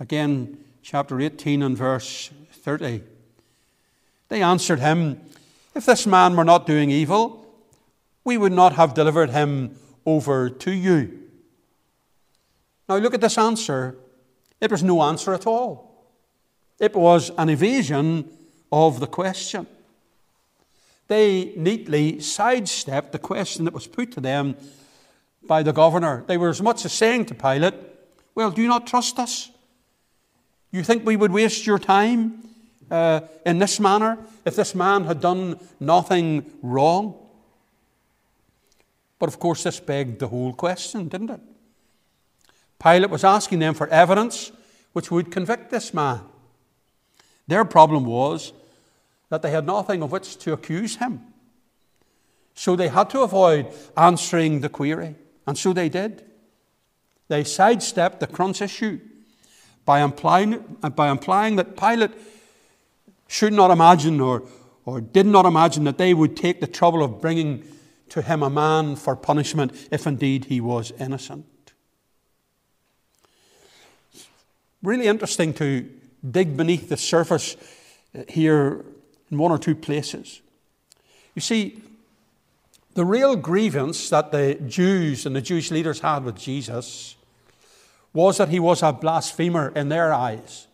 Again, 0.02 0.58
chapter 0.82 1.20
18 1.20 1.62
and 1.62 1.78
verse 1.78 2.32
30. 2.50 3.04
They 4.30 4.42
answered 4.42 4.80
him, 4.80 5.20
If 5.76 5.86
this 5.86 6.08
man 6.08 6.34
were 6.34 6.42
not 6.42 6.66
doing 6.66 6.90
evil, 6.90 7.46
we 8.24 8.36
would 8.36 8.50
not 8.50 8.72
have 8.72 8.94
delivered 8.94 9.30
him 9.30 9.76
over 10.04 10.50
to 10.50 10.72
you. 10.72 11.20
Now 12.88 12.96
look 12.96 13.14
at 13.14 13.20
this 13.20 13.38
answer. 13.38 13.96
It 14.60 14.72
was 14.72 14.82
no 14.82 15.00
answer 15.02 15.34
at 15.34 15.46
all. 15.46 16.10
It 16.80 16.96
was 16.96 17.30
an 17.38 17.48
evasion 17.48 18.28
of 18.72 18.98
the 18.98 19.06
question 19.06 19.68
they 21.06 21.52
neatly 21.56 22.18
sidestepped 22.20 23.12
the 23.12 23.18
question 23.20 23.66
that 23.66 23.74
was 23.74 23.86
put 23.86 24.10
to 24.12 24.20
them 24.20 24.56
by 25.46 25.62
the 25.62 25.72
governor. 25.72 26.24
They 26.26 26.38
were 26.38 26.48
as 26.48 26.62
much 26.62 26.84
as 26.84 26.92
saying 26.92 27.26
to 27.26 27.34
Pilate, 27.34 27.74
Well, 28.34 28.50
do 28.50 28.62
you 28.62 28.68
not 28.68 28.88
trust 28.88 29.20
us? 29.20 29.52
You 30.72 30.82
think 30.82 31.04
we 31.04 31.16
would 31.16 31.32
waste 31.32 31.66
your 31.66 31.78
time 31.78 32.42
uh, 32.90 33.20
in 33.44 33.58
this 33.58 33.78
manner 33.78 34.18
if 34.46 34.56
this 34.56 34.74
man 34.74 35.04
had 35.04 35.20
done 35.20 35.60
nothing 35.78 36.50
wrong? 36.62 37.14
But 39.18 39.28
of 39.28 39.38
course, 39.38 39.62
this 39.62 39.78
begged 39.78 40.18
the 40.18 40.28
whole 40.28 40.54
question, 40.54 41.08
didn't 41.08 41.30
it? 41.30 41.40
Pilate 42.82 43.10
was 43.10 43.22
asking 43.22 43.58
them 43.58 43.74
for 43.74 43.86
evidence 43.88 44.50
which 44.94 45.10
would 45.10 45.30
convict 45.30 45.70
this 45.70 45.92
man. 45.92 46.20
Their 47.46 47.64
problem 47.66 48.06
was 48.06 48.52
that 49.28 49.42
they 49.42 49.50
had 49.50 49.66
nothing 49.66 50.02
of 50.02 50.10
which 50.10 50.38
to 50.38 50.54
accuse 50.54 50.96
him. 50.96 51.20
So 52.54 52.76
they 52.76 52.88
had 52.88 53.10
to 53.10 53.20
avoid 53.20 53.68
answering 53.96 54.60
the 54.60 54.68
query, 54.68 55.16
and 55.46 55.56
so 55.56 55.72
they 55.72 55.88
did. 55.88 56.24
They 57.28 57.44
sidestepped 57.44 58.20
the 58.20 58.26
crunch 58.26 58.60
issue 58.60 59.00
by 59.84 60.00
implying, 60.00 60.58
by 60.94 61.10
implying 61.10 61.56
that 61.56 61.76
Pilate 61.76 62.12
should 63.26 63.52
not 63.52 63.70
imagine 63.70 64.20
or, 64.20 64.42
or 64.84 65.00
did 65.00 65.26
not 65.26 65.46
imagine 65.46 65.84
that 65.84 65.98
they 65.98 66.14
would 66.14 66.36
take 66.36 66.60
the 66.60 66.66
trouble 66.66 67.02
of 67.02 67.20
bringing 67.20 67.64
to 68.10 68.22
him 68.22 68.42
a 68.42 68.50
man 68.50 68.94
for 68.94 69.16
punishment 69.16 69.88
if 69.90 70.06
indeed 70.06 70.44
he 70.46 70.60
was 70.60 70.92
innocent. 70.98 71.46
Really 74.82 75.06
interesting 75.06 75.54
to 75.54 75.88
dig 76.28 76.56
beneath 76.56 76.88
the 76.88 76.96
surface 76.96 77.56
uh, 78.14 78.22
here 78.28 78.84
in 79.30 79.38
one 79.38 79.50
or 79.50 79.58
two 79.58 79.74
places. 79.74 80.42
You 81.34 81.40
see, 81.40 81.80
the 82.94 83.04
real 83.04 83.36
grievance 83.36 84.10
that 84.10 84.32
the 84.32 84.56
Jews 84.66 85.24
and 85.24 85.34
the 85.34 85.40
Jewish 85.40 85.70
leaders 85.70 86.00
had 86.00 86.24
with 86.24 86.36
Jesus 86.36 87.16
was 88.12 88.38
that 88.38 88.48
he 88.48 88.60
was 88.60 88.82
a 88.82 88.92
blasphemer 88.92 89.72
in 89.74 89.88
their 89.88 90.12
eyes. 90.12 90.66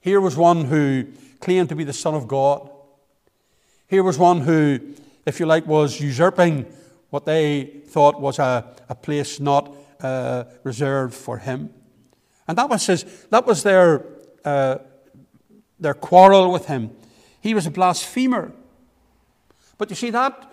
Here 0.00 0.20
was 0.20 0.36
one 0.36 0.64
who 0.64 1.06
claimed 1.40 1.68
to 1.68 1.76
be 1.76 1.84
the 1.84 1.92
Son 1.92 2.14
of 2.14 2.26
God. 2.26 2.70
Here 3.88 4.02
was 4.02 4.18
one 4.18 4.40
who, 4.40 4.80
if 5.24 5.38
you 5.38 5.46
like, 5.46 5.66
was 5.66 6.00
usurping 6.00 6.66
what 7.10 7.24
they 7.24 7.64
thought 7.86 8.20
was 8.20 8.38
a, 8.38 8.64
a 8.88 8.94
place 8.94 9.38
not 9.38 9.74
uh, 10.00 10.44
reserved 10.64 11.14
for 11.14 11.38
him. 11.38 11.70
And 12.48 12.58
that 12.58 12.68
was, 12.68 12.86
his, 12.86 13.04
that 13.30 13.46
was 13.46 13.62
their, 13.62 14.04
uh, 14.44 14.78
their 15.78 15.94
quarrel 15.94 16.52
with 16.52 16.66
him. 16.66 16.90
He 17.40 17.54
was 17.54 17.66
a 17.66 17.70
blasphemer. 17.70 18.52
But 19.78 19.90
you 19.90 19.96
see, 19.96 20.10
that 20.10 20.52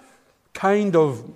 kind 0.54 0.96
of 0.96 1.32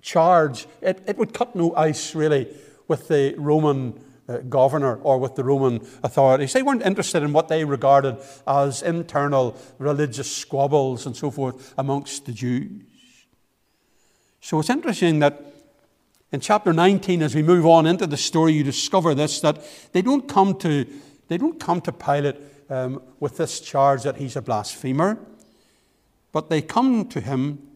charge, 0.00 0.66
it, 0.80 1.02
it 1.06 1.18
would 1.18 1.34
cut 1.34 1.56
no 1.56 1.74
ice 1.74 2.14
really 2.14 2.48
with 2.88 3.08
the 3.08 3.34
Roman 3.36 4.00
uh, 4.28 4.38
governor 4.38 4.96
or 4.96 5.18
with 5.18 5.36
the 5.36 5.44
Roman 5.44 5.86
authorities. 6.02 6.52
They 6.52 6.62
weren't 6.62 6.82
interested 6.82 7.22
in 7.22 7.32
what 7.32 7.48
they 7.48 7.64
regarded 7.64 8.18
as 8.46 8.82
internal 8.82 9.56
religious 9.78 10.34
squabbles 10.34 11.06
and 11.06 11.16
so 11.16 11.30
forth 11.30 11.74
amongst 11.78 12.26
the 12.26 12.32
Jews. 12.32 12.82
So 14.40 14.60
it's 14.60 14.70
interesting 14.70 15.20
that 15.20 15.56
In 16.32 16.40
chapter 16.40 16.72
19, 16.72 17.22
as 17.22 17.36
we 17.36 17.42
move 17.42 17.64
on 17.64 17.86
into 17.86 18.06
the 18.06 18.16
story, 18.16 18.52
you 18.52 18.64
discover 18.64 19.14
this 19.14 19.40
that 19.40 19.64
they 19.92 20.02
don't 20.02 20.28
come 20.28 20.58
to, 20.58 20.84
they 21.28 21.38
don't 21.38 21.60
come 21.60 21.80
to 21.82 21.92
Pilate 21.92 22.36
um, 22.68 23.00
with 23.20 23.36
this 23.36 23.60
charge 23.60 24.02
that 24.02 24.16
he's 24.16 24.34
a 24.34 24.42
blasphemer, 24.42 25.18
but 26.32 26.50
they 26.50 26.60
come 26.60 27.06
to 27.08 27.20
him 27.20 27.66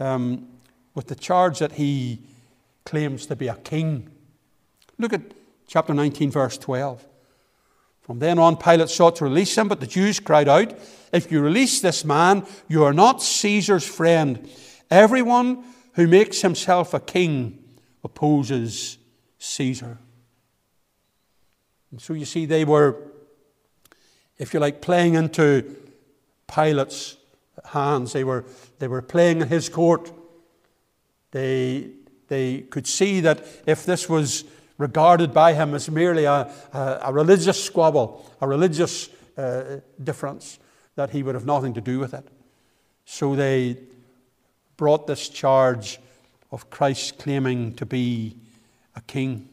um, 0.00 0.48
with 0.94 1.08
the 1.08 1.14
charge 1.14 1.58
that 1.58 1.72
he 1.72 2.22
claims 2.86 3.26
to 3.26 3.36
be 3.36 3.48
a 3.48 3.56
king. 3.56 4.10
Look 5.02 5.12
at 5.12 5.34
chapter 5.66 5.92
19, 5.92 6.30
verse 6.30 6.56
12. 6.56 7.04
From 8.02 8.20
then 8.20 8.38
on, 8.38 8.56
Pilate 8.56 8.88
sought 8.88 9.16
to 9.16 9.24
release 9.24 9.58
him, 9.58 9.66
but 9.66 9.80
the 9.80 9.86
Jews 9.88 10.20
cried 10.20 10.48
out, 10.48 10.78
If 11.12 11.32
you 11.32 11.40
release 11.40 11.80
this 11.80 12.04
man, 12.04 12.46
you 12.68 12.84
are 12.84 12.92
not 12.92 13.20
Caesar's 13.20 13.84
friend. 13.84 14.48
Everyone 14.92 15.64
who 15.94 16.06
makes 16.06 16.42
himself 16.42 16.94
a 16.94 17.00
king 17.00 17.58
opposes 18.04 18.96
Caesar. 19.38 19.98
And 21.90 22.00
so 22.00 22.14
you 22.14 22.24
see, 22.24 22.46
they 22.46 22.64
were, 22.64 22.96
if 24.38 24.54
you 24.54 24.60
like, 24.60 24.80
playing 24.80 25.14
into 25.14 25.74
Pilate's 26.46 27.16
hands. 27.64 28.12
They 28.12 28.22
were, 28.22 28.44
they 28.78 28.86
were 28.86 29.02
playing 29.02 29.40
in 29.40 29.48
his 29.48 29.68
court. 29.68 30.12
They, 31.32 31.90
they 32.28 32.60
could 32.60 32.86
see 32.86 33.18
that 33.22 33.44
if 33.66 33.84
this 33.84 34.08
was 34.08 34.44
regarded 34.82 35.32
by 35.32 35.54
him 35.54 35.74
as 35.74 35.88
merely 35.88 36.24
a, 36.24 36.50
a, 36.72 37.00
a 37.04 37.12
religious 37.12 37.62
squabble, 37.62 38.28
a 38.40 38.48
religious 38.48 39.08
uh, 39.38 39.78
difference, 40.02 40.58
that 40.96 41.10
he 41.10 41.22
would 41.22 41.36
have 41.36 41.46
nothing 41.46 41.72
to 41.72 41.80
do 41.80 42.00
with 42.00 42.12
it. 42.12 42.26
So 43.04 43.36
they 43.36 43.78
brought 44.76 45.06
this 45.06 45.28
charge 45.28 46.00
of 46.50 46.68
Christ 46.68 47.18
claiming 47.18 47.74
to 47.74 47.86
be 47.86 48.36
a 48.96 49.00
king. 49.02 49.48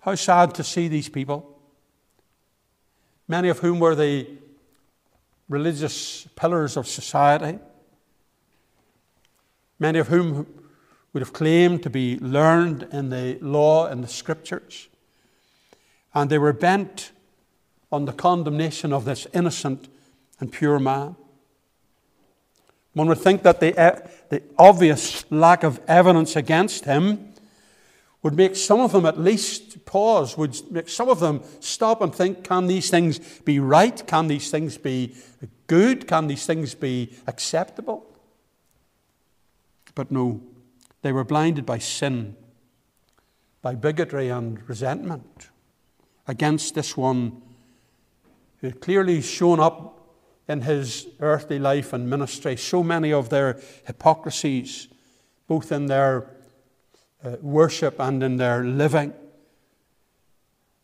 How 0.00 0.16
sad 0.16 0.54
to 0.56 0.64
see 0.64 0.88
these 0.88 1.08
people, 1.08 1.56
many 3.28 3.48
of 3.48 3.60
whom 3.60 3.78
were 3.78 3.94
the 3.94 4.26
religious 5.48 6.26
pillars 6.34 6.76
of 6.76 6.88
society, 6.88 7.60
many 9.78 10.00
of 10.00 10.08
whom 10.08 10.61
would 11.12 11.20
have 11.20 11.32
claimed 11.32 11.82
to 11.82 11.90
be 11.90 12.18
learned 12.20 12.88
in 12.92 13.10
the 13.10 13.38
law 13.40 13.86
and 13.86 14.02
the 14.02 14.08
scriptures, 14.08 14.88
and 16.14 16.30
they 16.30 16.38
were 16.38 16.52
bent 16.52 17.12
on 17.90 18.06
the 18.06 18.12
condemnation 18.12 18.92
of 18.92 19.04
this 19.04 19.26
innocent 19.34 19.88
and 20.40 20.50
pure 20.50 20.78
man. 20.78 21.14
One 22.94 23.08
would 23.08 23.18
think 23.18 23.42
that 23.42 23.60
the, 23.60 23.72
the 24.28 24.42
obvious 24.58 25.30
lack 25.30 25.62
of 25.62 25.80
evidence 25.86 26.36
against 26.36 26.84
him 26.84 27.32
would 28.22 28.36
make 28.36 28.54
some 28.54 28.80
of 28.80 28.92
them 28.92 29.04
at 29.04 29.18
least 29.18 29.84
pause, 29.84 30.38
would 30.38 30.70
make 30.70 30.88
some 30.88 31.08
of 31.08 31.18
them 31.18 31.42
stop 31.60 32.00
and 32.00 32.14
think 32.14 32.44
can 32.44 32.66
these 32.66 32.88
things 32.88 33.18
be 33.18 33.58
right? 33.58 34.06
Can 34.06 34.28
these 34.28 34.50
things 34.50 34.78
be 34.78 35.14
good? 35.66 36.06
Can 36.06 36.28
these 36.28 36.46
things 36.46 36.74
be 36.74 37.12
acceptable? 37.26 38.06
But 39.94 40.10
no, 40.10 40.40
they 41.02 41.12
were 41.12 41.24
blinded 41.24 41.66
by 41.66 41.78
sin, 41.78 42.36
by 43.60 43.74
bigotry 43.74 44.28
and 44.28 44.66
resentment 44.68 45.50
against 46.26 46.74
this 46.74 46.96
one 46.96 47.42
who 48.58 48.68
had 48.68 48.80
clearly 48.80 49.20
shown 49.20 49.60
up 49.60 49.98
in 50.48 50.62
his 50.62 51.08
earthly 51.20 51.58
life 51.58 51.92
and 51.92 52.08
ministry. 52.08 52.56
So 52.56 52.82
many 52.82 53.12
of 53.12 53.28
their 53.28 53.60
hypocrisies, 53.84 54.88
both 55.46 55.72
in 55.72 55.86
their 55.86 56.30
uh, 57.24 57.36
worship 57.40 57.98
and 57.98 58.22
in 58.22 58.36
their 58.36 58.64
living. 58.64 59.12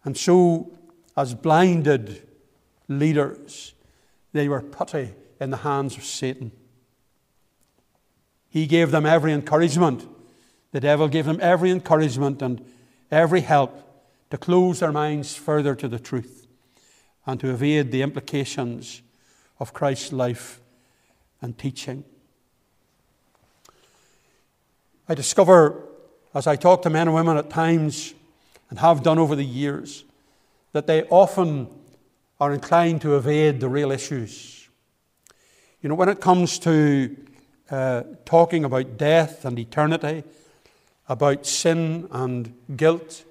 And 0.04 0.16
so, 0.16 0.72
as 1.16 1.35
blinded 1.35 2.26
leaders, 2.88 3.74
they 4.33 4.48
were 4.48 4.62
putty 4.62 5.14
in 5.40 5.50
the 5.50 5.59
hands 5.59 5.96
of 5.96 6.04
Satan. 6.04 6.52
He 8.48 8.66
gave 8.66 8.90
them 8.90 9.06
every 9.06 9.32
encouragement. 9.32 10.06
The 10.72 10.80
devil 10.80 11.08
gave 11.08 11.26
them 11.26 11.38
every 11.40 11.70
encouragement 11.70 12.42
and 12.42 12.64
every 13.11 13.42
help 13.42 13.82
to 14.30 14.38
close 14.38 14.80
their 14.80 14.92
minds 14.92 15.34
further 15.34 15.74
to 15.74 15.88
the 15.88 15.98
truth 15.98 16.46
and 17.26 17.38
to 17.40 17.50
evade 17.50 17.90
the 17.90 18.02
implications 18.02 19.02
of 19.58 19.72
Christ's 19.72 20.12
life 20.12 20.61
and 21.40 21.56
teaching. 21.58 22.04
I 25.08 25.14
discover 25.14 25.88
as 26.34 26.46
I 26.46 26.56
talk 26.56 26.82
to 26.82 26.90
men 26.90 27.08
and 27.08 27.14
women 27.14 27.37
at 27.37 27.50
times, 27.50 28.14
and 28.70 28.78
have 28.78 29.02
done 29.02 29.18
over 29.18 29.34
the 29.34 29.44
years, 29.44 30.04
that 30.72 30.87
they 30.87 31.04
often 31.04 31.68
are 32.38 32.52
inclined 32.52 33.00
to 33.02 33.16
evade 33.16 33.61
the 33.61 33.68
real 33.68 33.90
issues. 33.90 34.68
You 35.82 35.88
know, 35.88 35.94
when 35.94 36.08
it 36.08 36.20
comes 36.20 36.58
to 36.61 37.16
uh, 37.70 38.02
talking 38.24 38.64
about 38.64 38.96
death 38.96 39.44
and 39.44 39.59
eternity, 39.59 40.24
about 41.09 41.46
sin 41.46 42.09
and 42.11 42.54
guilt, 42.76 43.24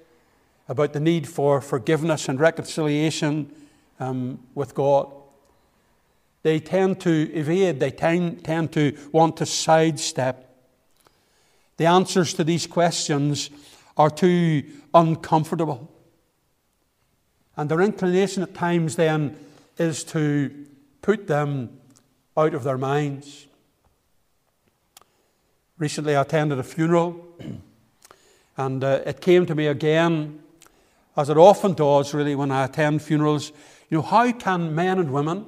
about 0.68 0.92
the 0.92 1.00
need 1.00 1.26
for 1.26 1.60
forgiveness 1.60 2.28
and 2.28 2.38
reconciliation 2.38 3.52
um, 4.00 4.38
with 4.54 4.74
God, 4.74 5.10
they 6.42 6.60
tend 6.60 7.00
to 7.00 7.30
evade, 7.32 7.80
they 7.80 7.90
tend, 7.90 8.44
tend 8.44 8.72
to 8.72 8.96
want 9.12 9.36
to 9.38 9.46
sidestep. 9.46 10.44
The 11.78 11.86
answers 11.86 12.32
to 12.34 12.44
these 12.44 12.66
questions 12.66 13.50
are 13.96 14.10
too 14.10 14.64
uncomfortable. 14.94 15.90
And 17.56 17.68
their 17.68 17.80
inclination 17.80 18.44
at 18.44 18.54
times 18.54 18.94
then 18.94 19.36
is 19.78 20.04
to 20.04 20.66
put 21.02 21.26
them 21.26 21.80
out 22.36 22.54
of 22.54 22.62
their 22.62 22.78
minds. 22.78 23.47
Recently, 25.78 26.16
I 26.16 26.22
attended 26.22 26.58
a 26.58 26.64
funeral, 26.64 27.24
and 28.56 28.82
uh, 28.82 29.00
it 29.06 29.20
came 29.20 29.46
to 29.46 29.54
me 29.54 29.68
again, 29.68 30.40
as 31.16 31.28
it 31.28 31.36
often 31.36 31.74
does, 31.74 32.12
really, 32.12 32.34
when 32.34 32.50
I 32.50 32.64
attend 32.64 33.00
funerals. 33.00 33.52
You 33.88 33.98
know, 33.98 34.02
how 34.02 34.32
can 34.32 34.74
men 34.74 34.98
and 34.98 35.12
women 35.12 35.46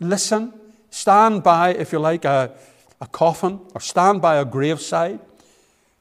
listen, 0.00 0.52
stand 0.90 1.44
by, 1.44 1.74
if 1.74 1.92
you 1.92 2.00
like, 2.00 2.24
a, 2.24 2.52
a 3.00 3.06
coffin 3.06 3.60
or 3.72 3.80
stand 3.80 4.20
by 4.20 4.34
a 4.34 4.44
graveside, 4.44 5.20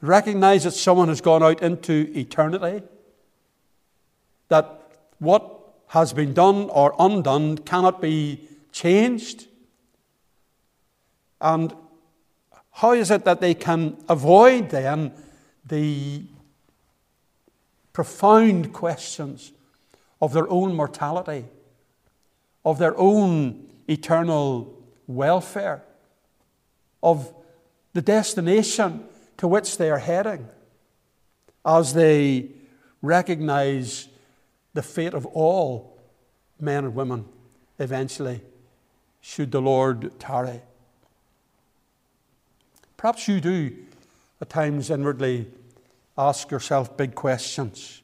recognize 0.01 0.63
that 0.63 0.71
someone 0.71 1.07
has 1.07 1.21
gone 1.21 1.43
out 1.43 1.61
into 1.61 2.11
eternity, 2.15 2.83
that 4.47 4.81
what 5.19 5.59
has 5.89 6.13
been 6.13 6.33
done 6.33 6.67
or 6.71 6.95
undone 6.97 7.59
cannot 7.59 8.01
be 8.01 8.47
changed. 8.71 9.45
And 11.39 11.75
how 12.81 12.93
is 12.93 13.11
it 13.11 13.25
that 13.25 13.39
they 13.39 13.53
can 13.53 13.95
avoid 14.09 14.71
then 14.71 15.11
the 15.63 16.23
profound 17.93 18.73
questions 18.73 19.51
of 20.19 20.33
their 20.33 20.49
own 20.49 20.73
mortality, 20.73 21.45
of 22.65 22.79
their 22.79 22.97
own 22.97 23.67
eternal 23.87 24.83
welfare, 25.05 25.83
of 27.03 27.31
the 27.93 28.01
destination 28.01 29.03
to 29.37 29.47
which 29.47 29.77
they 29.77 29.91
are 29.91 29.99
heading 29.99 30.47
as 31.63 31.93
they 31.93 32.49
recognize 33.03 34.07
the 34.73 34.81
fate 34.81 35.13
of 35.13 35.27
all 35.27 35.99
men 36.59 36.85
and 36.85 36.95
women 36.95 37.25
eventually, 37.77 38.41
should 39.19 39.51
the 39.51 39.61
Lord 39.61 40.19
tarry. 40.19 40.61
Perhaps 43.01 43.27
you 43.27 43.41
do 43.41 43.75
at 44.41 44.49
times 44.51 44.91
inwardly 44.91 45.47
ask 46.19 46.51
yourself 46.51 46.95
big 46.97 47.15
questions. 47.15 48.03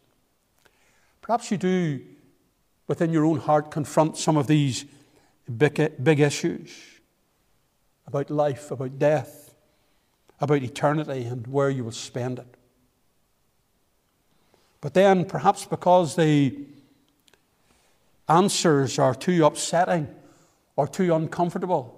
Perhaps 1.21 1.51
you 1.51 1.57
do 1.57 2.01
within 2.87 3.13
your 3.13 3.23
own 3.23 3.37
heart 3.37 3.69
confront 3.69 4.17
some 4.17 4.37
of 4.37 4.47
these 4.47 4.85
big, 5.55 6.03
big 6.03 6.19
issues 6.19 6.75
about 8.07 8.31
life, 8.31 8.71
about 8.71 8.97
death, 8.97 9.53
about 10.41 10.63
eternity, 10.63 11.25
and 11.25 11.45
where 11.45 11.69
you 11.69 11.83
will 11.83 11.91
spend 11.91 12.39
it. 12.39 12.55
But 14.81 14.95
then, 14.95 15.25
perhaps 15.25 15.63
because 15.63 16.15
the 16.15 16.57
answers 18.27 18.97
are 18.97 19.13
too 19.13 19.45
upsetting 19.45 20.07
or 20.75 20.87
too 20.87 21.13
uncomfortable, 21.13 21.96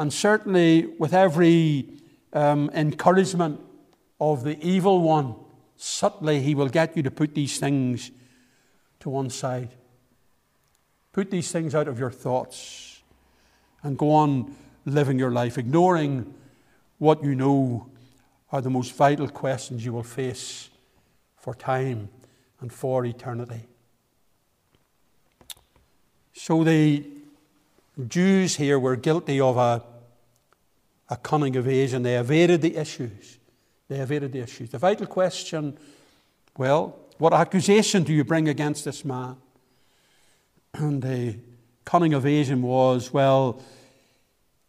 and 0.00 0.10
certainly 0.10 0.86
with 0.98 1.12
every 1.12 1.86
um, 2.32 2.70
encouragement 2.72 3.60
of 4.18 4.44
the 4.44 4.58
evil 4.66 5.02
one, 5.02 5.34
subtly 5.76 6.40
he 6.40 6.54
will 6.54 6.70
get 6.70 6.96
you 6.96 7.02
to 7.02 7.10
put 7.10 7.34
these 7.34 7.58
things 7.58 8.10
to 9.00 9.10
one 9.10 9.28
side. 9.28 9.68
Put 11.12 11.30
these 11.30 11.52
things 11.52 11.74
out 11.74 11.86
of 11.86 11.98
your 11.98 12.10
thoughts 12.10 13.02
and 13.82 13.98
go 13.98 14.10
on 14.12 14.56
living 14.86 15.18
your 15.18 15.32
life, 15.32 15.58
ignoring 15.58 16.32
what 16.96 17.22
you 17.22 17.34
know 17.34 17.86
are 18.52 18.62
the 18.62 18.70
most 18.70 18.94
vital 18.94 19.28
questions 19.28 19.84
you 19.84 19.92
will 19.92 20.02
face 20.02 20.70
for 21.36 21.54
time 21.54 22.08
and 22.62 22.72
for 22.72 23.04
eternity. 23.04 23.66
So 26.32 26.64
the 26.64 27.04
Jews 28.08 28.56
here 28.56 28.78
were 28.78 28.96
guilty 28.96 29.40
of 29.40 29.58
a, 29.58 29.82
a 31.10 31.16
cunning 31.16 31.56
evasion. 31.56 32.02
They 32.02 32.16
evaded 32.16 32.62
the 32.62 32.76
issues. 32.76 33.38
They 33.88 33.98
evaded 33.98 34.32
the 34.32 34.40
issues. 34.40 34.70
The 34.70 34.78
vital 34.78 35.06
question 35.06 35.76
well, 36.56 36.98
what 37.18 37.32
accusation 37.32 38.02
do 38.02 38.12
you 38.12 38.24
bring 38.24 38.48
against 38.48 38.84
this 38.84 39.04
man? 39.04 39.36
And 40.74 41.02
the 41.02 41.36
cunning 41.84 42.12
evasion 42.12 42.62
was 42.62 43.12
well, 43.12 43.60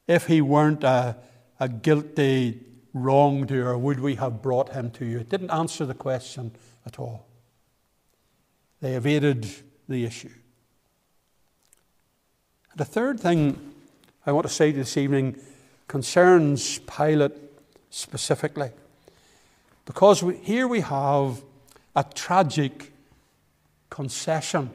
if 0.07 0.25
he 0.25 0.41
weren't 0.41 0.83
a, 0.83 1.15
a 1.59 1.69
guilty 1.69 2.59
wrongdoer, 2.93 3.77
would 3.77 3.99
we 3.99 4.15
have 4.15 4.41
brought 4.41 4.69
him 4.69 4.89
to 4.91 5.05
you? 5.05 5.19
It 5.19 5.29
didn't 5.29 5.51
answer 5.51 5.85
the 5.85 5.93
question 5.93 6.51
at 6.85 6.99
all. 6.99 7.27
They 8.81 8.95
evaded 8.95 9.47
the 9.87 10.05
issue. 10.05 10.33
The 12.75 12.85
third 12.85 13.19
thing 13.19 13.59
I 14.25 14.31
want 14.31 14.47
to 14.47 14.53
say 14.53 14.71
this 14.71 14.97
evening 14.97 15.35
concerns 15.91 16.79
Pilate 16.79 17.33
specifically. 17.89 18.71
Because 19.83 20.23
we, 20.23 20.37
here 20.37 20.65
we 20.65 20.79
have 20.79 21.41
a 21.93 22.05
tragic 22.15 22.93
concession. 23.89 24.69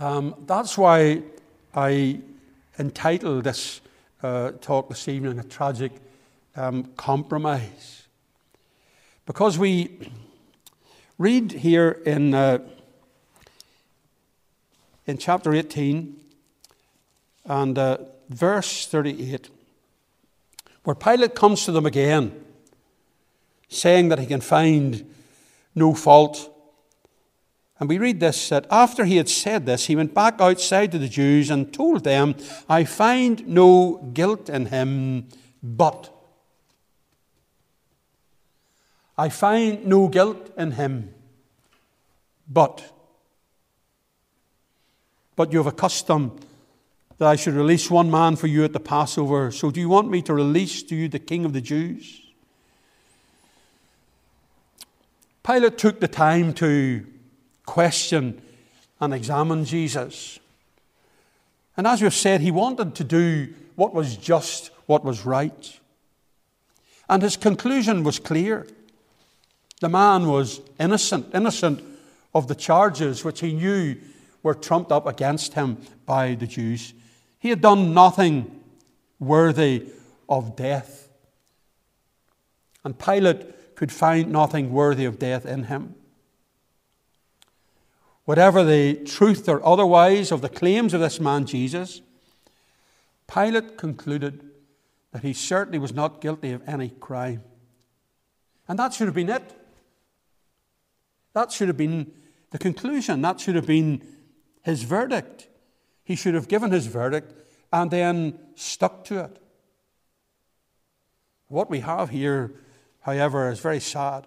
Um, 0.00 0.34
that's 0.44 0.76
why 0.76 1.22
I 1.72 2.18
entitled 2.80 3.44
this 3.44 3.80
uh, 4.24 4.50
talk 4.60 4.88
this 4.88 5.06
evening 5.06 5.38
A 5.38 5.44
Tragic 5.44 5.92
um, 6.56 6.86
Compromise. 6.96 8.08
Because 9.24 9.56
we 9.56 10.10
read 11.16 11.52
here 11.52 12.02
in, 12.04 12.34
uh, 12.34 12.58
in 15.06 15.16
chapter 15.16 15.54
18 15.54 16.16
and 17.44 17.78
uh, 17.78 17.98
verse 18.32 18.86
38, 18.86 19.48
where 20.84 20.96
Pilate 20.96 21.34
comes 21.34 21.64
to 21.64 21.72
them 21.72 21.86
again 21.86 22.42
saying 23.72 24.08
that 24.10 24.18
he 24.18 24.26
can 24.26 24.40
find 24.40 25.10
no 25.74 25.94
fault. 25.94 26.48
And 27.80 27.88
we 27.88 27.98
read 27.98 28.20
this 28.20 28.50
that 28.50 28.66
after 28.70 29.04
he 29.04 29.16
had 29.16 29.28
said 29.28 29.66
this, 29.66 29.86
he 29.86 29.96
went 29.96 30.14
back 30.14 30.40
outside 30.40 30.92
to 30.92 30.98
the 30.98 31.08
Jews 31.08 31.50
and 31.50 31.72
told 31.72 32.04
them, 32.04 32.34
I 32.68 32.84
find 32.84 33.46
no 33.48 34.10
guilt 34.12 34.48
in 34.48 34.66
him, 34.66 35.28
but. 35.62 36.10
I 39.16 39.28
find 39.28 39.86
no 39.86 40.08
guilt 40.08 40.50
in 40.56 40.72
him, 40.72 41.14
but. 42.48 42.92
But 45.34 45.52
you 45.52 45.58
have 45.58 45.66
a 45.66 45.72
custom 45.72 46.38
that 47.22 47.28
I 47.28 47.36
should 47.36 47.54
release 47.54 47.88
one 47.88 48.10
man 48.10 48.34
for 48.34 48.48
you 48.48 48.64
at 48.64 48.72
the 48.72 48.80
Passover. 48.80 49.52
So 49.52 49.70
do 49.70 49.78
you 49.78 49.88
want 49.88 50.10
me 50.10 50.22
to 50.22 50.34
release 50.34 50.82
to 50.82 50.96
you 50.96 51.08
the 51.08 51.20
king 51.20 51.44
of 51.44 51.52
the 51.52 51.60
Jews? 51.60 52.20
Pilate 55.44 55.78
took 55.78 56.00
the 56.00 56.08
time 56.08 56.52
to 56.54 57.06
question 57.64 58.42
and 59.00 59.14
examine 59.14 59.64
Jesus. 59.64 60.40
And 61.76 61.86
as 61.86 62.02
we've 62.02 62.12
said, 62.12 62.40
he 62.40 62.50
wanted 62.50 62.96
to 62.96 63.04
do 63.04 63.54
what 63.76 63.94
was 63.94 64.16
just, 64.16 64.72
what 64.86 65.04
was 65.04 65.24
right. 65.24 65.78
And 67.08 67.22
his 67.22 67.36
conclusion 67.36 68.02
was 68.02 68.18
clear. 68.18 68.66
The 69.80 69.88
man 69.88 70.26
was 70.26 70.60
innocent, 70.80 71.32
innocent 71.32 71.84
of 72.34 72.48
the 72.48 72.56
charges 72.56 73.24
which 73.24 73.38
he 73.38 73.52
knew 73.52 73.94
were 74.42 74.54
trumped 74.54 74.90
up 74.90 75.06
against 75.06 75.54
him 75.54 75.78
by 76.04 76.34
the 76.34 76.48
Jews. 76.48 76.94
He 77.42 77.48
had 77.48 77.60
done 77.60 77.92
nothing 77.92 78.62
worthy 79.18 79.88
of 80.28 80.54
death. 80.54 81.08
And 82.84 82.96
Pilate 82.96 83.74
could 83.74 83.90
find 83.90 84.30
nothing 84.30 84.72
worthy 84.72 85.04
of 85.04 85.18
death 85.18 85.44
in 85.44 85.64
him. 85.64 85.96
Whatever 88.26 88.62
the 88.62 88.94
truth 88.94 89.48
or 89.48 89.60
otherwise 89.66 90.30
of 90.30 90.40
the 90.40 90.48
claims 90.48 90.94
of 90.94 91.00
this 91.00 91.18
man 91.18 91.44
Jesus, 91.44 92.00
Pilate 93.26 93.76
concluded 93.76 94.48
that 95.10 95.24
he 95.24 95.32
certainly 95.32 95.80
was 95.80 95.92
not 95.92 96.20
guilty 96.20 96.52
of 96.52 96.62
any 96.68 96.90
crime. 96.90 97.42
And 98.68 98.78
that 98.78 98.94
should 98.94 99.08
have 99.08 99.16
been 99.16 99.30
it. 99.30 99.42
That 101.32 101.50
should 101.50 101.66
have 101.66 101.76
been 101.76 102.12
the 102.52 102.58
conclusion. 102.58 103.20
That 103.20 103.40
should 103.40 103.56
have 103.56 103.66
been 103.66 104.00
his 104.62 104.84
verdict. 104.84 105.48
He 106.04 106.16
should 106.16 106.34
have 106.34 106.48
given 106.48 106.70
his 106.70 106.86
verdict 106.86 107.34
and 107.72 107.90
then 107.90 108.38
stuck 108.54 109.04
to 109.04 109.24
it. 109.24 109.38
What 111.48 111.70
we 111.70 111.80
have 111.80 112.10
here 112.10 112.52
however, 113.02 113.50
is 113.50 113.60
very 113.60 113.80
sad. 113.80 114.26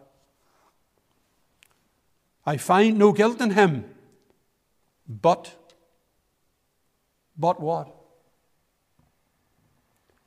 I 2.46 2.58
find 2.58 2.98
no 2.98 3.12
guilt 3.12 3.42
in 3.42 3.52
him, 3.52 3.86
but, 5.08 5.52
but 7.38 7.60
what? 7.60 7.94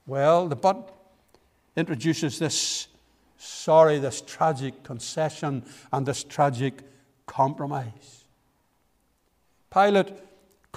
Well, 0.07 0.49
the 0.49 0.57
but 0.57 0.93
introduces 1.77 2.39
this 2.39 2.89
sorry, 3.37 3.99
this 4.01 4.21
tragic 4.21 4.83
concession 4.83 5.65
and 5.93 6.05
this 6.05 6.25
tragic 6.25 6.83
compromise. 7.27 8.25
Pilate 9.73 10.13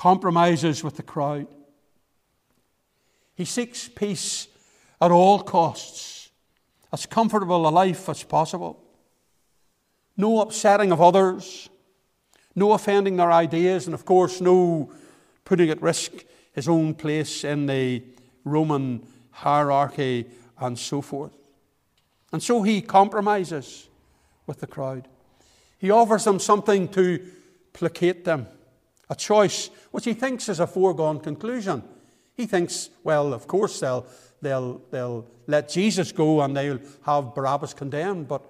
compromises 0.02 0.84
with 0.84 0.96
the 0.96 1.04
crowd. 1.04 1.46
He 3.36 3.46
seeks 3.46 3.88
peace 3.88 4.48
at 5.00 5.12
all 5.12 5.44
costs 5.44 6.32
as 6.92 7.06
comfortable 7.06 7.68
a 7.68 7.70
life 7.70 8.10
as 8.10 8.24
possible. 8.24 8.84
No 10.18 10.42
upsetting 10.42 10.92
of 10.92 11.02
others, 11.02 11.70
no 12.56 12.74
offending 12.74 13.18
their 13.18 13.32
ideas, 13.32 13.86
and 13.86 13.94
of 13.94 14.04
course, 14.04 14.42
no 14.42 14.92
putting 15.46 15.70
at 15.70 15.84
risk 15.84 16.12
his 16.52 16.68
own 16.68 16.96
place 16.96 17.44
in 17.44 17.68
the 17.68 18.02
Roman 18.44 19.06
hierarchy 19.30 20.26
and 20.60 20.80
so 20.80 21.02
forth. 21.02 21.38
And 22.34 22.42
so 22.42 22.64
he 22.64 22.82
compromises 22.82 23.88
with 24.48 24.62
the 24.62 24.68
crowd. 24.68 25.08
He 25.78 25.92
offers 25.92 26.24
them 26.24 26.40
something 26.40 26.88
to 26.88 27.24
placate 27.72 28.26
them, 28.26 28.48
a 29.12 29.16
choice 29.16 29.70
which 29.92 30.06
he 30.06 30.14
thinks 30.14 30.48
is 30.48 30.62
a 30.62 30.66
foregone 30.66 31.20
conclusion. 31.20 31.84
He 32.34 32.46
thinks, 32.46 32.90
well, 33.04 33.34
of 33.34 33.46
course 33.46 33.82
they'll, 33.82 34.06
they'll, 34.42 34.82
they'll 34.90 35.28
let 35.48 35.68
Jesus 35.68 36.14
go 36.14 36.42
and 36.42 36.56
they'll 36.56 36.80
have 37.04 37.36
Barabbas 37.36 37.74
condemned, 37.74 38.30
but 38.30 38.42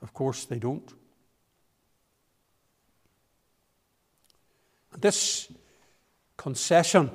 of 0.00 0.14
course 0.14 0.46
they 0.46 0.58
don't. 0.58 0.90
This 4.98 5.52
concession, 6.38 7.10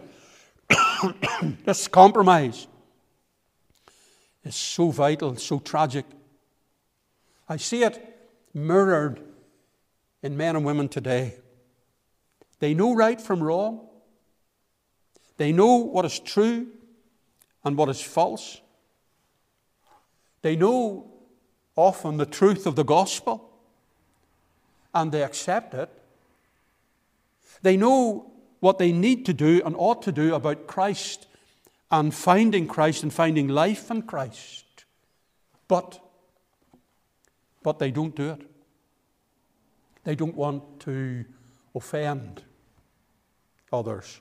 this 1.65 1.87
compromise, 1.87 2.67
is 4.43 4.55
so 4.55 4.91
vital, 4.91 5.35
so 5.35 5.57
tragic. 5.57 6.05
I 7.49 7.57
see 7.57 7.83
it 7.83 8.29
mirrored 8.53 9.19
in 10.21 10.37
men 10.37 10.55
and 10.55 10.63
women 10.63 10.87
today. 10.87 11.40
They 12.61 12.75
know 12.75 12.93
right 12.93 13.19
from 13.19 13.41
wrong. 13.41 13.87
They 15.37 15.51
know 15.51 15.77
what 15.77 16.05
is 16.05 16.19
true 16.19 16.67
and 17.65 17.75
what 17.75 17.89
is 17.89 17.99
false. 17.99 18.61
They 20.43 20.55
know 20.55 21.11
often 21.75 22.17
the 22.17 22.27
truth 22.27 22.67
of 22.67 22.75
the 22.75 22.83
gospel 22.83 23.49
and 24.93 25.11
they 25.11 25.23
accept 25.23 25.73
it. 25.73 25.89
They 27.63 27.77
know 27.77 28.31
what 28.59 28.77
they 28.77 28.91
need 28.91 29.25
to 29.25 29.33
do 29.33 29.63
and 29.65 29.75
ought 29.75 30.03
to 30.03 30.11
do 30.11 30.35
about 30.35 30.67
Christ 30.67 31.25
and 31.89 32.13
finding 32.13 32.67
Christ 32.67 33.01
and 33.01 33.11
finding 33.11 33.47
life 33.47 33.89
in 33.89 34.03
Christ. 34.03 34.85
But, 35.67 35.99
but 37.63 37.79
they 37.79 37.89
don't 37.89 38.15
do 38.15 38.29
it. 38.29 38.41
They 40.03 40.13
don't 40.13 40.35
want 40.35 40.79
to 40.81 41.25
offend 41.73 42.43
others. 43.71 44.19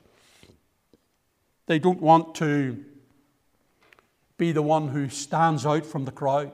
They 1.67 1.79
don't 1.79 2.01
want 2.01 2.35
to 2.35 2.83
be 4.37 4.51
the 4.51 4.61
one 4.61 4.87
who 4.87 5.09
stands 5.09 5.65
out 5.65 5.85
from 5.85 6.05
the 6.05 6.11
crowd. 6.11 6.51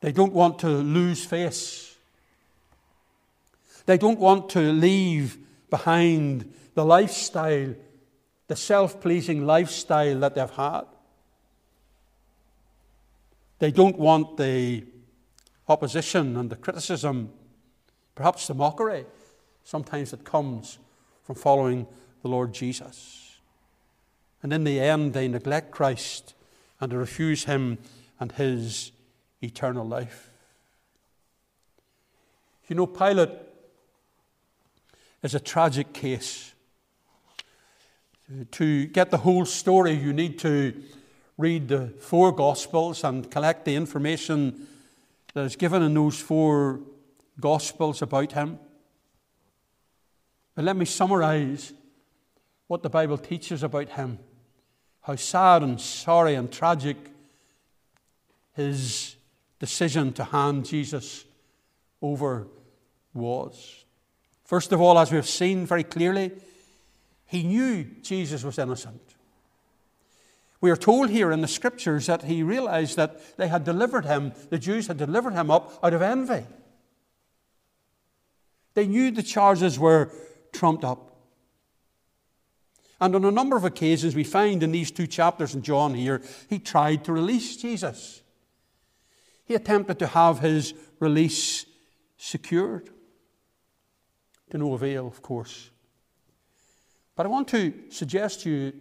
They 0.00 0.12
don't 0.12 0.32
want 0.32 0.58
to 0.60 0.68
lose 0.68 1.24
face. 1.24 1.96
They 3.86 3.98
don't 3.98 4.18
want 4.18 4.50
to 4.50 4.60
leave 4.60 5.38
behind 5.70 6.52
the 6.74 6.84
lifestyle 6.84 7.74
the 8.48 8.56
self 8.56 9.00
pleasing 9.00 9.46
lifestyle 9.46 10.18
that 10.20 10.34
they've 10.34 10.50
had. 10.50 10.84
They 13.58 13.70
don't 13.70 13.98
want 13.98 14.36
the 14.36 14.84
opposition 15.68 16.36
and 16.36 16.50
the 16.50 16.56
criticism, 16.56 17.30
perhaps 18.14 18.46
the 18.46 18.54
mockery, 18.54 19.04
sometimes 19.68 20.12
that 20.12 20.24
comes 20.24 20.78
from 21.22 21.34
following 21.34 21.86
the 22.22 22.28
Lord 22.28 22.54
Jesus. 22.54 23.36
And 24.42 24.50
in 24.50 24.64
the 24.64 24.80
end, 24.80 25.12
they 25.12 25.28
neglect 25.28 25.72
Christ 25.72 26.32
and 26.80 26.90
they 26.90 26.96
refuse 26.96 27.44
Him 27.44 27.76
and 28.18 28.32
His 28.32 28.92
eternal 29.42 29.86
life. 29.86 30.30
You 32.68 32.76
know, 32.76 32.86
Pilate 32.86 33.28
is 35.22 35.34
a 35.34 35.40
tragic 35.40 35.92
case. 35.92 36.54
To 38.52 38.86
get 38.86 39.10
the 39.10 39.18
whole 39.18 39.44
story, 39.44 39.92
you 39.92 40.14
need 40.14 40.38
to 40.38 40.82
read 41.36 41.68
the 41.68 41.92
four 42.00 42.32
Gospels 42.32 43.04
and 43.04 43.30
collect 43.30 43.66
the 43.66 43.76
information 43.76 44.66
that 45.34 45.42
is 45.42 45.56
given 45.56 45.82
in 45.82 45.92
those 45.92 46.18
four 46.18 46.80
Gospels 47.38 48.00
about 48.00 48.32
him. 48.32 48.58
But 50.58 50.64
let 50.64 50.76
me 50.76 50.86
summarize 50.86 51.72
what 52.66 52.82
the 52.82 52.90
Bible 52.90 53.16
teaches 53.16 53.62
about 53.62 53.90
him. 53.90 54.18
How 55.02 55.14
sad 55.14 55.62
and 55.62 55.80
sorry 55.80 56.34
and 56.34 56.50
tragic 56.50 56.96
his 58.56 59.14
decision 59.60 60.12
to 60.14 60.24
hand 60.24 60.64
Jesus 60.66 61.24
over 62.02 62.48
was. 63.14 63.84
First 64.42 64.72
of 64.72 64.80
all, 64.80 64.98
as 64.98 65.12
we've 65.12 65.28
seen 65.28 65.64
very 65.64 65.84
clearly, 65.84 66.32
he 67.24 67.44
knew 67.44 67.84
Jesus 68.02 68.42
was 68.42 68.58
innocent. 68.58 69.14
We 70.60 70.72
are 70.72 70.76
told 70.76 71.08
here 71.08 71.30
in 71.30 71.40
the 71.40 71.46
scriptures 71.46 72.06
that 72.06 72.24
he 72.24 72.42
realized 72.42 72.96
that 72.96 73.36
they 73.36 73.46
had 73.46 73.62
delivered 73.62 74.06
him, 74.06 74.32
the 74.50 74.58
Jews 74.58 74.88
had 74.88 74.96
delivered 74.96 75.34
him 75.34 75.52
up 75.52 75.78
out 75.84 75.94
of 75.94 76.02
envy. 76.02 76.42
They 78.74 78.88
knew 78.88 79.12
the 79.12 79.22
charges 79.22 79.78
were 79.78 80.10
trumped 80.52 80.84
up. 80.84 81.08
And 83.00 83.14
on 83.14 83.24
a 83.24 83.30
number 83.30 83.56
of 83.56 83.64
occasions, 83.64 84.16
we 84.16 84.24
find 84.24 84.62
in 84.62 84.72
these 84.72 84.90
two 84.90 85.06
chapters 85.06 85.54
in 85.54 85.62
John 85.62 85.94
here, 85.94 86.20
he 86.48 86.58
tried 86.58 87.04
to 87.04 87.12
release 87.12 87.56
Jesus. 87.56 88.22
He 89.44 89.54
attempted 89.54 89.98
to 90.00 90.08
have 90.08 90.40
his 90.40 90.74
release 90.98 91.64
secured. 92.16 92.90
To 94.50 94.58
no 94.58 94.74
avail, 94.74 95.06
of 95.06 95.22
course. 95.22 95.70
But 97.14 97.26
I 97.26 97.28
want 97.28 97.48
to 97.48 97.72
suggest 97.90 98.42
to 98.42 98.50
you 98.50 98.72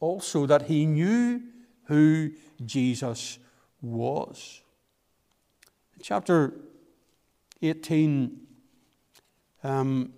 also 0.00 0.46
that 0.46 0.62
he 0.62 0.86
knew 0.86 1.42
who 1.84 2.30
Jesus 2.64 3.38
was. 3.80 4.60
In 5.96 6.02
chapter 6.02 6.54
18 7.62 8.40
um, 9.64 10.12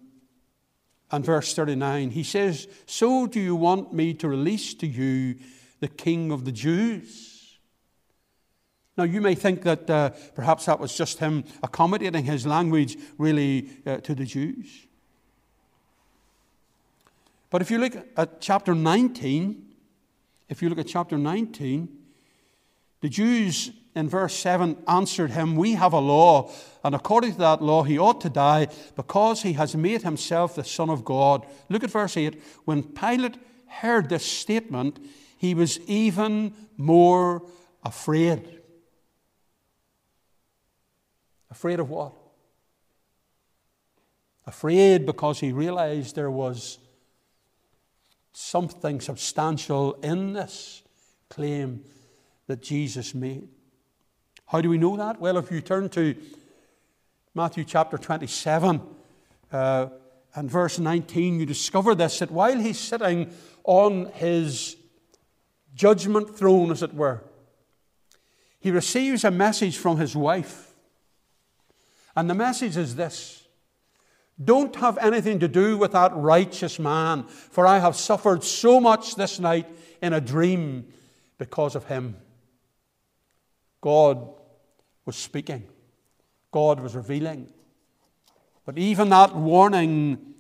and 1.13 1.25
verse 1.25 1.55
39, 1.55 2.11
he 2.11 2.23
says, 2.23 2.69
So 2.87 3.27
do 3.27 3.41
you 3.41 3.57
want 3.57 3.93
me 3.93 4.15
to 4.15 4.29
release 4.29 4.75
to 4.75 4.87
you 4.87 5.37
the 5.81 5.89
King 5.89 6.31
of 6.31 6.45
the 6.45 6.53
Jews? 6.53 7.59
Now, 8.97 9.05
you 9.05 9.21
may 9.21 9.35
think 9.35 9.63
that 9.63 9.89
uh, 9.89 10.11
perhaps 10.35 10.67
that 10.67 10.79
was 10.79 10.97
just 10.97 11.19
him 11.19 11.45
accommodating 11.63 12.25
his 12.25 12.47
language 12.47 12.97
really 13.19 13.71
uh, 13.87 13.97
to 13.99 14.15
the 14.15 14.25
Jews. 14.25 14.87
But 17.49 17.63
if 17.63 17.71
you 17.71 17.79
look 17.79 17.95
at 18.17 18.41
chapter 18.41 18.75
19, 18.75 19.67
if 20.49 20.63
you 20.63 20.69
look 20.69 20.79
at 20.79 20.87
chapter 20.87 21.19
19, 21.19 21.89
the 23.01 23.09
Jews 23.09 23.71
in 23.95 24.09
verse 24.09 24.35
7 24.35 24.77
answered 24.87 25.33
him, 25.33 25.57
We 25.57 25.73
have 25.73 25.93
a 25.93 25.99
law, 25.99 26.51
and 26.85 26.95
according 26.95 27.33
to 27.33 27.39
that 27.39 27.63
law 27.63 27.83
he 27.83 27.99
ought 27.99 28.21
to 28.21 28.31
die 28.31 28.69
because 28.97 29.43
he 29.43 29.55
has 29.55 29.75
made 29.75 30.03
himself 30.03 30.55
the 30.55 30.65
Son 30.65 30.91
of 30.91 31.05
God. 31.05 31.45
Look 31.69 31.83
at 31.83 31.91
verse 31.91 32.17
8. 32.17 32.41
When 32.65 32.83
Pilate 32.83 33.37
heard 33.67 34.09
this 34.09 34.25
statement, 34.25 35.05
he 35.39 35.55
was 35.55 35.81
even 35.81 36.55
more 36.77 37.43
afraid. 37.85 38.61
Afraid 41.51 41.81
of 41.81 41.91
what? 41.91 42.13
Afraid 44.47 45.05
because 45.05 45.41
he 45.41 45.53
realized 45.53 46.15
there 46.15 46.31
was 46.31 46.79
something 48.33 49.01
substantial 49.01 49.95
in 49.95 50.33
this 50.33 50.83
claim 51.29 51.85
that 52.47 52.63
Jesus 52.63 53.15
made. 53.15 53.49
How 54.51 54.61
do 54.61 54.69
we 54.69 54.79
know 54.79 54.97
that? 54.97 55.21
Well, 55.21 55.37
if 55.37 55.53
you 55.53 55.61
turn 55.61 55.89
to 55.91 56.17
Matthew 57.37 57.63
chapter 57.63 57.97
27 57.97 58.81
uh, 59.53 59.87
and 60.35 60.51
verse 60.51 60.81
19, 60.81 61.39
you 61.39 61.47
discover 61.47 61.95
this 61.95 62.19
that 62.19 62.33
while 62.33 62.59
he's 62.59 62.81
sitting 62.81 63.33
on 63.63 64.07
his 64.07 64.75
judgment 65.73 66.37
throne, 66.37 66.73
as 66.73 66.83
it 66.83 66.93
were, 66.93 67.23
he 68.59 68.73
receives 68.73 69.23
a 69.23 69.31
message 69.31 69.77
from 69.77 69.99
his 69.99 70.17
wife. 70.17 70.75
And 72.17 72.29
the 72.29 72.35
message 72.35 72.77
is 72.77 72.97
this 72.97 73.47
don't 74.45 74.75
have 74.77 74.99
anything 74.99 75.39
to 75.39 75.49
do 75.49 75.79
with 75.79 75.93
that 75.93 76.11
righteous 76.13 76.81
man, 76.81 77.23
for 77.23 77.69
I 77.69 77.79
have 77.79 77.95
suffered 77.95 78.43
so 78.43 78.81
much 78.81 79.15
this 79.15 79.39
night 79.39 79.69
in 80.03 80.13
a 80.13 80.21
dream 80.21 80.89
because 81.39 81.77
of 81.77 81.85
him. 81.85 82.17
God 83.81 84.40
was 85.05 85.17
speaking, 85.17 85.69
God 86.51 86.81
was 86.81 86.95
revealing. 86.95 87.53
But 88.65 88.79
even 88.79 89.09
that 89.11 89.35
warning 89.35 90.35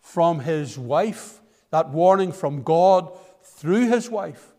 from 0.00 0.40
his 0.40 0.78
wife, 0.78 1.40
that 1.70 1.90
warning 1.90 2.32
from 2.32 2.62
God 2.62 3.16
through 3.42 3.88
his 3.88 4.10
wife, 4.10 4.52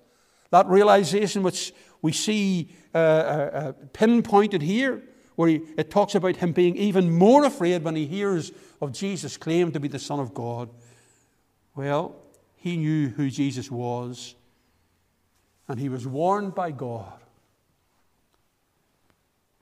that 0.51 0.67
realization 0.67 1.43
which 1.43 1.73
we 2.01 2.11
see 2.11 2.69
uh, 2.93 2.97
uh, 2.97 3.01
uh 3.01 3.71
pinpointed 3.93 4.61
here, 4.61 5.03
where 5.35 5.49
he, 5.49 5.61
it 5.77 5.89
talks 5.89 6.15
about 6.15 6.37
him 6.37 6.51
being 6.51 6.77
even 6.77 7.11
more 7.11 7.43
afraid 7.43 7.83
when 7.83 7.95
he 7.95 8.05
hears 8.05 8.51
of 8.81 8.93
Jesus' 8.93 9.37
claim 9.37 9.71
to 9.71 9.79
be 9.79 9.87
the 9.87 9.99
Son 9.99 10.19
of 10.19 10.33
God. 10.33 10.69
Well, 11.75 12.15
he 12.55 12.77
knew 12.77 13.09
who 13.09 13.29
Jesus 13.29 13.69
was, 13.69 14.35
and 15.67 15.79
he 15.79 15.89
was 15.89 16.07
warned 16.07 16.55
by 16.55 16.71
God. 16.71 17.24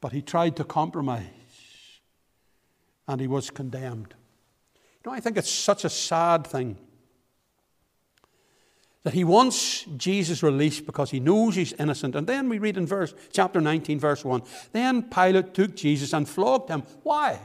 But 0.03 0.11
he 0.11 0.21
tried 0.21 0.57
to 0.57 0.65
compromise, 0.65 1.23
and 3.07 3.21
he 3.21 3.27
was 3.27 3.49
condemned. 3.49 4.13
You 4.75 5.09
know, 5.09 5.15
I 5.15 5.21
think 5.21 5.37
it's 5.37 5.49
such 5.49 5.85
a 5.85 5.89
sad 5.89 6.45
thing 6.45 6.77
that 9.03 9.13
he 9.13 9.23
wants 9.23 9.85
Jesus 9.95 10.43
released 10.43 10.85
because 10.85 11.11
he 11.11 11.21
knows 11.21 11.55
he's 11.55 11.71
innocent. 11.71 12.17
And 12.17 12.27
then 12.27 12.49
we 12.49 12.59
read 12.59 12.75
in 12.75 12.85
verse 12.85 13.13
chapter 13.31 13.61
19, 13.61 13.97
verse 13.97 14.25
1. 14.25 14.41
Then 14.73 15.03
Pilate 15.03 15.53
took 15.53 15.73
Jesus 15.73 16.11
and 16.11 16.27
flogged 16.27 16.69
him. 16.69 16.83
Why? 17.03 17.39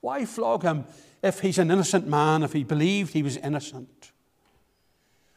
Why 0.00 0.24
flog 0.26 0.62
him 0.62 0.84
if 1.24 1.40
he's 1.40 1.58
an 1.58 1.72
innocent 1.72 2.06
man, 2.06 2.44
if 2.44 2.52
he 2.52 2.62
believed 2.62 3.14
he 3.14 3.24
was 3.24 3.36
innocent? 3.36 4.12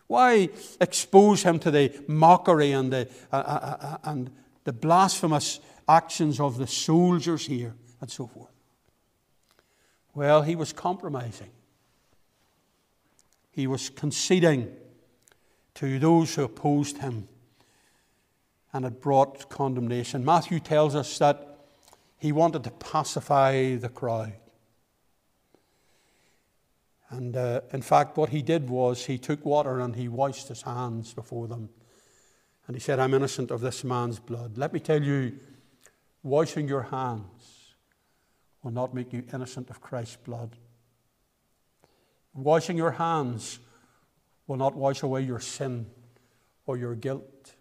Why 0.06 0.50
expose 0.80 1.42
him 1.42 1.58
to 1.58 1.72
the 1.72 2.00
mockery 2.08 2.74
and 2.74 2.94
the, 2.94 3.10
uh, 3.32 3.38
uh, 3.38 3.40
uh, 3.40 3.86
uh 3.88 3.98
and 4.04 4.30
the 4.64 4.74
blasphemous 4.74 5.60
actions 5.88 6.40
of 6.40 6.58
the 6.58 6.68
soldiers 6.68 7.46
here 7.46 7.76
and 8.02 8.10
so 8.10 8.28
forth? 8.28 8.52
Well, 10.14 10.42
he 10.42 10.56
was 10.56 10.74
compromising 10.74 11.52
he 13.60 13.68
was 13.68 13.90
conceding 13.90 14.72
to 15.76 16.00
those 16.00 16.34
who 16.34 16.44
opposed 16.44 17.00
him 17.00 17.28
and 18.72 18.86
had 18.86 19.02
brought 19.02 19.50
condemnation. 19.50 20.24
Matthew 20.24 20.62
tells 20.62 20.96
us 20.96 21.18
that 21.18 21.58
he 22.18 22.32
wanted 22.32 22.64
to 22.64 22.72
pacify 22.72 23.76
the 23.76 23.90
crowd. 23.90 24.32
And 27.10 27.36
uh, 27.36 27.62
in 27.74 27.82
fact, 27.82 28.16
what 28.16 28.30
he 28.30 28.42
did 28.42 28.70
was 28.70 29.08
he 29.08 29.18
took 29.18 29.44
water 29.44 29.82
and 29.82 29.94
he 29.94 30.08
washed 30.08 30.48
his 30.48 30.62
hands 30.62 31.14
before 31.14 31.48
them. 31.50 31.68
And 32.70 32.76
he 32.76 32.80
said, 32.80 33.00
I'm 33.00 33.16
innocent 33.16 33.50
of 33.50 33.62
this 33.62 33.84
man's 33.84 34.20
blood. 34.20 34.56
Let 34.56 34.74
me 34.74 34.80
tell 34.80 35.02
you, 35.02 35.40
washing 36.22 36.68
your 36.68 36.84
hands 36.84 37.74
will 38.62 38.70
not 38.70 38.94
make 38.94 39.12
you 39.12 39.24
innocent 39.34 39.72
of 39.72 39.82
Christ's 39.82 40.18
blood. 40.18 40.56
Washing 42.36 42.78
your 42.78 42.92
hands 42.92 43.58
will 44.46 44.58
not 44.58 44.76
wash 44.76 45.02
away 45.02 45.24
your 45.24 45.40
sin 45.40 45.88
or 46.68 46.78
your 46.78 46.94
guilt 46.94 47.56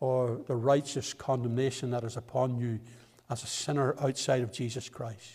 or 0.00 0.40
the 0.46 0.56
righteous 0.56 1.12
condemnation 1.12 1.90
that 1.90 2.02
is 2.02 2.16
upon 2.16 2.56
you 2.56 2.80
as 3.28 3.44
a 3.44 3.46
sinner 3.46 3.94
outside 4.00 4.40
of 4.40 4.50
Jesus 4.50 4.88
Christ. 4.88 5.30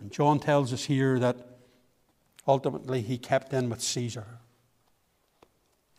And 0.00 0.10
John 0.10 0.40
tells 0.40 0.72
us 0.72 0.82
here 0.82 1.20
that 1.20 1.60
ultimately 2.48 3.02
he 3.02 3.18
kept 3.18 3.52
in 3.52 3.70
with 3.70 3.80
Caesar. 3.80 4.39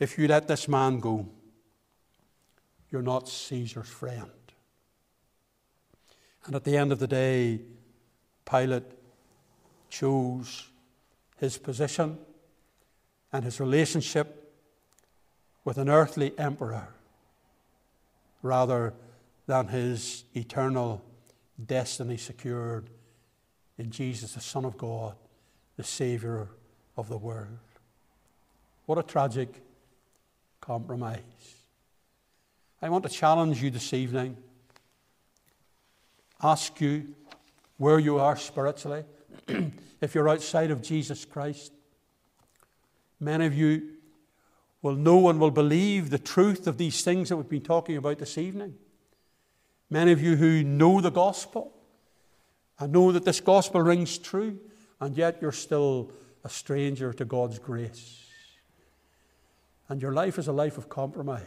If 0.01 0.17
you 0.17 0.27
let 0.27 0.47
this 0.47 0.67
man 0.67 0.99
go, 0.99 1.27
you're 2.89 3.03
not 3.03 3.29
Caesar's 3.29 3.87
friend. 3.87 4.31
And 6.43 6.55
at 6.55 6.63
the 6.63 6.75
end 6.75 6.91
of 6.91 6.97
the 6.97 7.05
day, 7.05 7.59
Pilate 8.49 8.91
chose 9.91 10.69
his 11.37 11.59
position 11.59 12.17
and 13.31 13.45
his 13.45 13.59
relationship 13.59 14.51
with 15.65 15.77
an 15.77 15.87
earthly 15.87 16.33
emperor 16.39 16.87
rather 18.41 18.95
than 19.45 19.67
his 19.67 20.23
eternal 20.33 21.05
destiny 21.63 22.17
secured 22.17 22.89
in 23.77 23.91
Jesus, 23.91 24.33
the 24.33 24.41
Son 24.41 24.65
of 24.65 24.79
God, 24.79 25.13
the 25.77 25.83
Saviour 25.83 26.49
of 26.97 27.07
the 27.07 27.19
world. 27.19 27.59
What 28.87 28.97
a 28.97 29.03
tragic 29.03 29.61
compromise. 30.61 31.19
I 32.81 32.89
want 32.89 33.03
to 33.03 33.09
challenge 33.09 33.61
you 33.61 33.69
this 33.69 33.93
evening, 33.93 34.37
ask 36.41 36.79
you 36.79 37.15
where 37.77 37.99
you 37.99 38.19
are 38.19 38.35
spiritually. 38.37 39.03
if 40.01 40.15
you're 40.15 40.29
outside 40.29 40.71
of 40.71 40.81
Jesus 40.81 41.25
Christ, 41.25 41.73
many 43.19 43.45
of 43.45 43.55
you 43.55 43.89
will 44.81 44.95
know 44.95 45.29
and 45.29 45.39
will 45.39 45.51
believe 45.51 46.09
the 46.09 46.17
truth 46.17 46.65
of 46.65 46.77
these 46.77 47.03
things 47.03 47.29
that 47.29 47.37
we've 47.37 47.49
been 47.49 47.61
talking 47.61 47.97
about 47.97 48.17
this 48.17 48.37
evening. 48.37 48.75
Many 49.89 50.11
of 50.11 50.21
you 50.21 50.35
who 50.35 50.63
know 50.63 51.01
the 51.01 51.11
gospel 51.11 51.73
and 52.79 52.93
know 52.93 53.11
that 53.11 53.25
this 53.25 53.41
gospel 53.41 53.81
rings 53.81 54.17
true, 54.17 54.57
and 54.99 55.15
yet 55.15 55.37
you're 55.41 55.51
still 55.51 56.11
a 56.43 56.49
stranger 56.49 57.13
to 57.13 57.25
God's 57.25 57.59
grace. 57.59 58.20
And 59.91 60.01
your 60.01 60.13
life 60.13 60.39
is 60.39 60.47
a 60.47 60.53
life 60.53 60.77
of 60.77 60.87
compromise, 60.87 61.41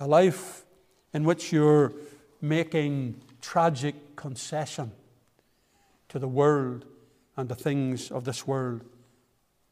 a 0.00 0.08
life 0.08 0.64
in 1.12 1.22
which 1.22 1.52
you're 1.52 1.92
making 2.40 3.22
tragic 3.40 4.16
concession 4.16 4.90
to 6.08 6.18
the 6.18 6.26
world 6.26 6.86
and 7.36 7.48
the 7.48 7.54
things 7.54 8.10
of 8.10 8.24
this 8.24 8.48
world 8.48 8.80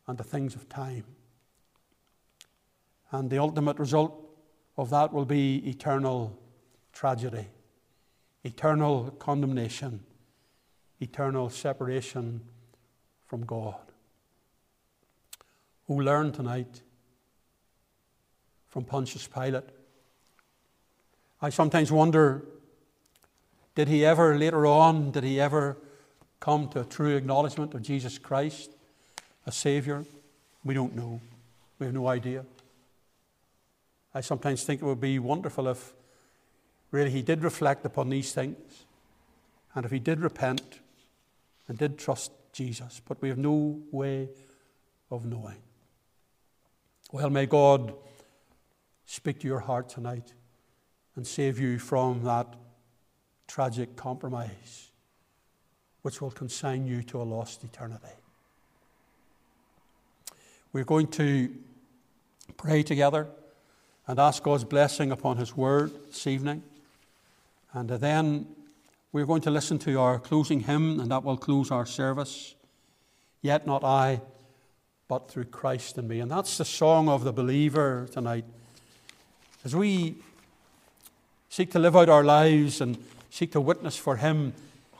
and 0.06 0.16
the 0.16 0.22
things 0.22 0.54
of 0.54 0.68
time. 0.68 1.02
And 3.10 3.28
the 3.28 3.38
ultimate 3.38 3.80
result 3.80 4.14
of 4.76 4.90
that 4.90 5.12
will 5.12 5.24
be 5.24 5.68
eternal 5.68 6.38
tragedy, 6.92 7.48
eternal 8.44 9.10
condemnation, 9.18 10.04
eternal 11.00 11.50
separation 11.50 12.40
from 13.26 13.44
God. 13.46 13.91
Who 15.92 16.00
learn 16.00 16.32
tonight 16.32 16.80
from 18.70 18.84
Pontius 18.84 19.26
Pilate? 19.26 19.68
I 21.42 21.50
sometimes 21.50 21.92
wonder 21.92 22.46
did 23.74 23.88
he 23.88 24.02
ever, 24.02 24.38
later 24.38 24.64
on, 24.64 25.10
did 25.10 25.22
he 25.22 25.38
ever 25.38 25.76
come 26.40 26.68
to 26.68 26.80
a 26.80 26.84
true 26.84 27.14
acknowledgement 27.14 27.74
of 27.74 27.82
Jesus 27.82 28.16
Christ 28.16 28.70
as 29.46 29.54
Savior? 29.54 30.06
We 30.64 30.72
don't 30.72 30.96
know. 30.96 31.20
We 31.78 31.84
have 31.84 31.94
no 31.94 32.08
idea. 32.08 32.46
I 34.14 34.22
sometimes 34.22 34.64
think 34.64 34.80
it 34.80 34.86
would 34.86 35.00
be 35.00 35.18
wonderful 35.18 35.68
if 35.68 35.92
really 36.90 37.10
he 37.10 37.20
did 37.20 37.44
reflect 37.44 37.84
upon 37.84 38.08
these 38.08 38.32
things 38.32 38.86
and 39.74 39.84
if 39.84 39.90
he 39.90 39.98
did 39.98 40.20
repent 40.20 40.80
and 41.68 41.76
did 41.76 41.98
trust 41.98 42.32
Jesus, 42.54 43.02
but 43.06 43.20
we 43.20 43.28
have 43.28 43.36
no 43.36 43.78
way 43.90 44.30
of 45.10 45.26
knowing. 45.26 45.58
Well, 47.14 47.28
may 47.28 47.44
God 47.44 47.92
speak 49.04 49.40
to 49.40 49.46
your 49.46 49.60
heart 49.60 49.90
tonight 49.90 50.32
and 51.14 51.26
save 51.26 51.58
you 51.58 51.78
from 51.78 52.24
that 52.24 52.54
tragic 53.46 53.96
compromise 53.96 54.88
which 56.00 56.22
will 56.22 56.30
consign 56.30 56.86
you 56.86 57.02
to 57.02 57.20
a 57.20 57.22
lost 57.22 57.64
eternity. 57.64 58.14
We're 60.72 60.84
going 60.84 61.08
to 61.08 61.54
pray 62.56 62.82
together 62.82 63.28
and 64.06 64.18
ask 64.18 64.42
God's 64.42 64.64
blessing 64.64 65.12
upon 65.12 65.36
His 65.36 65.54
word 65.54 65.92
this 66.08 66.26
evening. 66.26 66.62
And 67.74 67.90
then 67.90 68.46
we're 69.12 69.26
going 69.26 69.42
to 69.42 69.50
listen 69.50 69.78
to 69.80 70.00
our 70.00 70.18
closing 70.18 70.60
hymn, 70.60 70.98
and 70.98 71.10
that 71.10 71.24
will 71.24 71.36
close 71.36 71.70
our 71.70 71.84
service. 71.84 72.54
Yet 73.42 73.66
not 73.66 73.84
I, 73.84 74.22
but 75.12 75.28
through 75.28 75.44
Christ 75.44 75.98
in 75.98 76.08
me. 76.08 76.20
And 76.20 76.30
that's 76.30 76.56
the 76.56 76.64
song 76.64 77.06
of 77.06 77.22
the 77.22 77.34
believer 77.34 78.08
tonight. 78.12 78.46
As 79.62 79.76
we 79.76 80.14
seek 81.50 81.70
to 81.72 81.78
live 81.78 81.94
out 81.94 82.08
our 82.08 82.24
lives 82.24 82.80
and 82.80 82.96
seek 83.28 83.52
to 83.52 83.60
witness 83.60 83.94
for 83.94 84.16
Him 84.16 84.54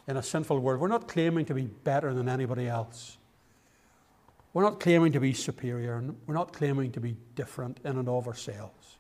in 0.07 0.19
a 0.19 0.23
sinful 0.23 0.59
world, 0.59 0.81
we're 0.81 0.89
not 0.89 1.09
claiming 1.09 1.47
to 1.47 1.55
be 1.55 1.63
better 1.63 2.13
than 2.13 2.29
anybody 2.29 2.69
else. 2.69 3.17
We're 4.53 4.65
not 4.65 4.81
claiming 4.81 5.13
to 5.13 5.21
be 5.21 5.33
superior, 5.33 5.95
and 5.95 6.15
we're 6.27 6.35
not 6.35 6.53
claiming 6.53 6.93
to 6.93 7.01
be 7.01 7.17
different 7.35 7.79
in 7.83 7.97
and 7.97 8.07
of 8.07 8.29
ourselves. 8.29 8.99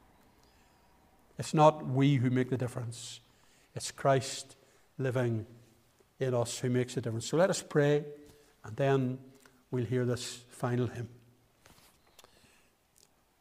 It's 1.39 1.53
not 1.53 1.87
we 1.87 2.15
who 2.15 2.31
make 2.31 2.49
the 2.49 2.57
difference, 2.57 3.21
it's 3.75 3.91
Christ 3.91 4.57
living 4.97 5.45
in 6.21 6.33
us 6.33 6.59
who 6.59 6.71
makes 6.71 6.95
the 6.95 7.03
difference. 7.03 7.27
So 7.27 7.37
let 7.37 7.51
us 7.51 7.61
pray, 7.61 8.03
and 8.65 8.75
then 8.77 9.19
we'll 9.71 9.85
hear 9.85 10.07
this 10.07 10.45
final 10.63 10.87
hymn. 10.87 11.09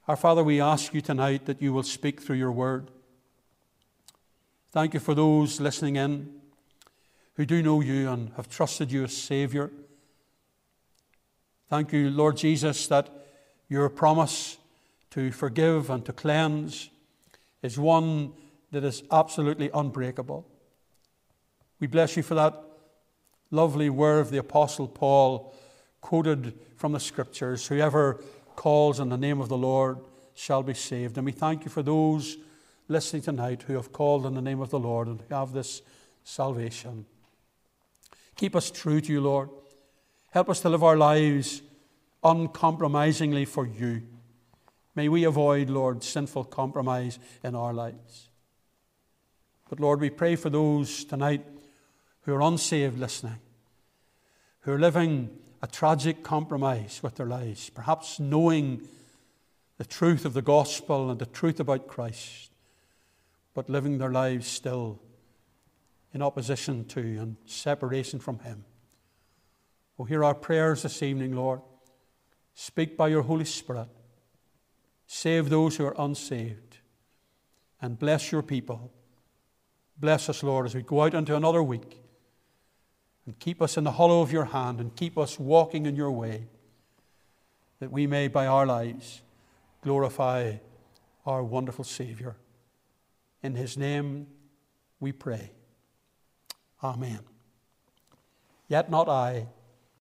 Our 0.07 0.15
Father, 0.15 0.43
we 0.43 0.59
ask 0.59 0.91
you 0.91 1.01
tonight 1.01 1.45
that 1.45 1.61
you 1.61 1.71
will 1.71 1.83
speak 1.83 2.19
through 2.19 2.37
your 2.37 2.51
word. 2.51 2.89
Thank 4.71 4.95
you 4.95 4.99
for 4.99 5.13
those 5.13 5.61
listening 5.61 5.97
in 5.97 6.33
who 7.35 7.45
do 7.45 7.61
know 7.61 7.79
you 7.79 8.09
and 8.09 8.31
have 8.37 8.49
trusted 8.49 8.91
you 8.91 9.03
as 9.03 9.15
Saviour. 9.15 9.69
Thank 11.69 11.93
you, 11.93 12.09
Lord 12.09 12.37
Jesus, 12.37 12.87
that 12.87 13.07
your 13.69 13.87
promise 13.89 14.57
to 15.11 15.31
forgive 15.31 15.91
and 15.91 16.03
to 16.05 16.13
cleanse 16.13 16.89
is 17.61 17.77
one 17.77 18.33
that 18.71 18.83
is 18.83 19.03
absolutely 19.11 19.69
unbreakable. 19.75 20.43
We 21.79 21.85
bless 21.85 22.17
you 22.17 22.23
for 22.23 22.33
that 22.33 22.59
lovely 23.51 23.91
word 23.91 24.21
of 24.21 24.31
the 24.31 24.39
Apostle 24.39 24.87
Paul, 24.87 25.53
quoted 26.01 26.59
from 26.75 26.91
the 26.91 26.99
Scriptures 26.99 27.67
Whoever 27.67 28.21
calls 28.55 28.99
on 28.99 29.09
the 29.09 29.17
name 29.17 29.39
of 29.39 29.49
the 29.49 29.57
Lord 29.57 29.99
shall 30.33 30.63
be 30.63 30.73
saved. 30.73 31.17
And 31.17 31.25
we 31.25 31.31
thank 31.31 31.63
you 31.63 31.71
for 31.71 31.83
those 31.83 32.37
listening 32.87 33.21
tonight 33.21 33.63
who 33.63 33.73
have 33.73 33.91
called 33.91 34.25
on 34.25 34.33
the 34.33 34.41
name 34.41 34.59
of 34.59 34.69
the 34.69 34.79
Lord 34.79 35.07
and 35.07 35.23
have 35.29 35.53
this 35.53 35.81
salvation. 36.23 37.05
Keep 38.35 38.55
us 38.55 38.71
true 38.71 39.01
to 39.01 39.11
you, 39.11 39.21
Lord. 39.21 39.49
Help 40.31 40.49
us 40.49 40.61
to 40.61 40.69
live 40.69 40.83
our 40.83 40.97
lives 40.97 41.61
uncompromisingly 42.23 43.45
for 43.45 43.65
you. 43.65 44.03
May 44.95 45.09
we 45.09 45.23
avoid, 45.23 45.69
Lord, 45.69 46.03
sinful 46.03 46.45
compromise 46.45 47.17
in 47.43 47.55
our 47.55 47.73
lives. 47.73 48.29
But 49.69 49.79
Lord, 49.79 50.01
we 50.01 50.09
pray 50.09 50.35
for 50.35 50.49
those 50.49 51.05
tonight 51.05 51.45
who 52.21 52.33
are 52.33 52.41
unsaved 52.41 52.99
listening, 52.99 53.39
who 54.61 54.73
are 54.73 54.79
living 54.79 55.29
a 55.61 55.67
tragic 55.67 56.23
compromise 56.23 57.01
with 57.03 57.15
their 57.15 57.27
lives, 57.27 57.69
perhaps 57.69 58.19
knowing 58.19 58.81
the 59.77 59.85
truth 59.85 60.25
of 60.25 60.33
the 60.33 60.41
gospel 60.41 61.09
and 61.09 61.19
the 61.19 61.25
truth 61.25 61.59
about 61.59 61.87
Christ, 61.87 62.51
but 63.53 63.69
living 63.69 63.97
their 63.97 64.11
lives 64.11 64.47
still 64.47 64.99
in 66.13 66.21
opposition 66.21 66.85
to 66.85 66.99
and 66.99 67.35
separation 67.45 68.19
from 68.19 68.39
Him. 68.39 68.65
Oh, 69.97 70.03
hear 70.03 70.23
our 70.23 70.35
prayers 70.35 70.83
this 70.83 71.03
evening, 71.03 71.35
Lord. 71.35 71.61
Speak 72.53 72.97
by 72.97 73.07
your 73.07 73.21
Holy 73.21 73.45
Spirit. 73.45 73.87
Save 75.07 75.49
those 75.49 75.77
who 75.77 75.85
are 75.85 75.95
unsaved. 75.97 76.77
And 77.81 77.99
bless 77.99 78.31
your 78.31 78.41
people. 78.41 78.91
Bless 79.97 80.29
us, 80.29 80.43
Lord, 80.43 80.65
as 80.65 80.75
we 80.75 80.81
go 80.81 81.03
out 81.03 81.13
into 81.13 81.35
another 81.35 81.61
week. 81.61 82.00
And 83.31 83.39
keep 83.39 83.61
us 83.61 83.77
in 83.77 83.85
the 83.85 83.93
hollow 83.93 84.21
of 84.21 84.33
your 84.33 84.43
hand 84.43 84.81
and 84.81 84.93
keep 84.93 85.17
us 85.17 85.39
walking 85.39 85.85
in 85.85 85.95
your 85.95 86.11
way, 86.11 86.47
that 87.79 87.89
we 87.89 88.05
may, 88.05 88.27
by 88.27 88.45
our 88.45 88.65
lives, 88.65 89.21
glorify 89.81 90.57
our 91.25 91.41
wonderful 91.41 91.85
Savior. 91.85 92.35
In 93.41 93.55
his 93.55 93.77
name 93.77 94.27
we 94.99 95.13
pray. 95.13 95.51
Amen. 96.83 97.21
Yet 98.67 98.91
not 98.91 99.07
I 99.07 99.47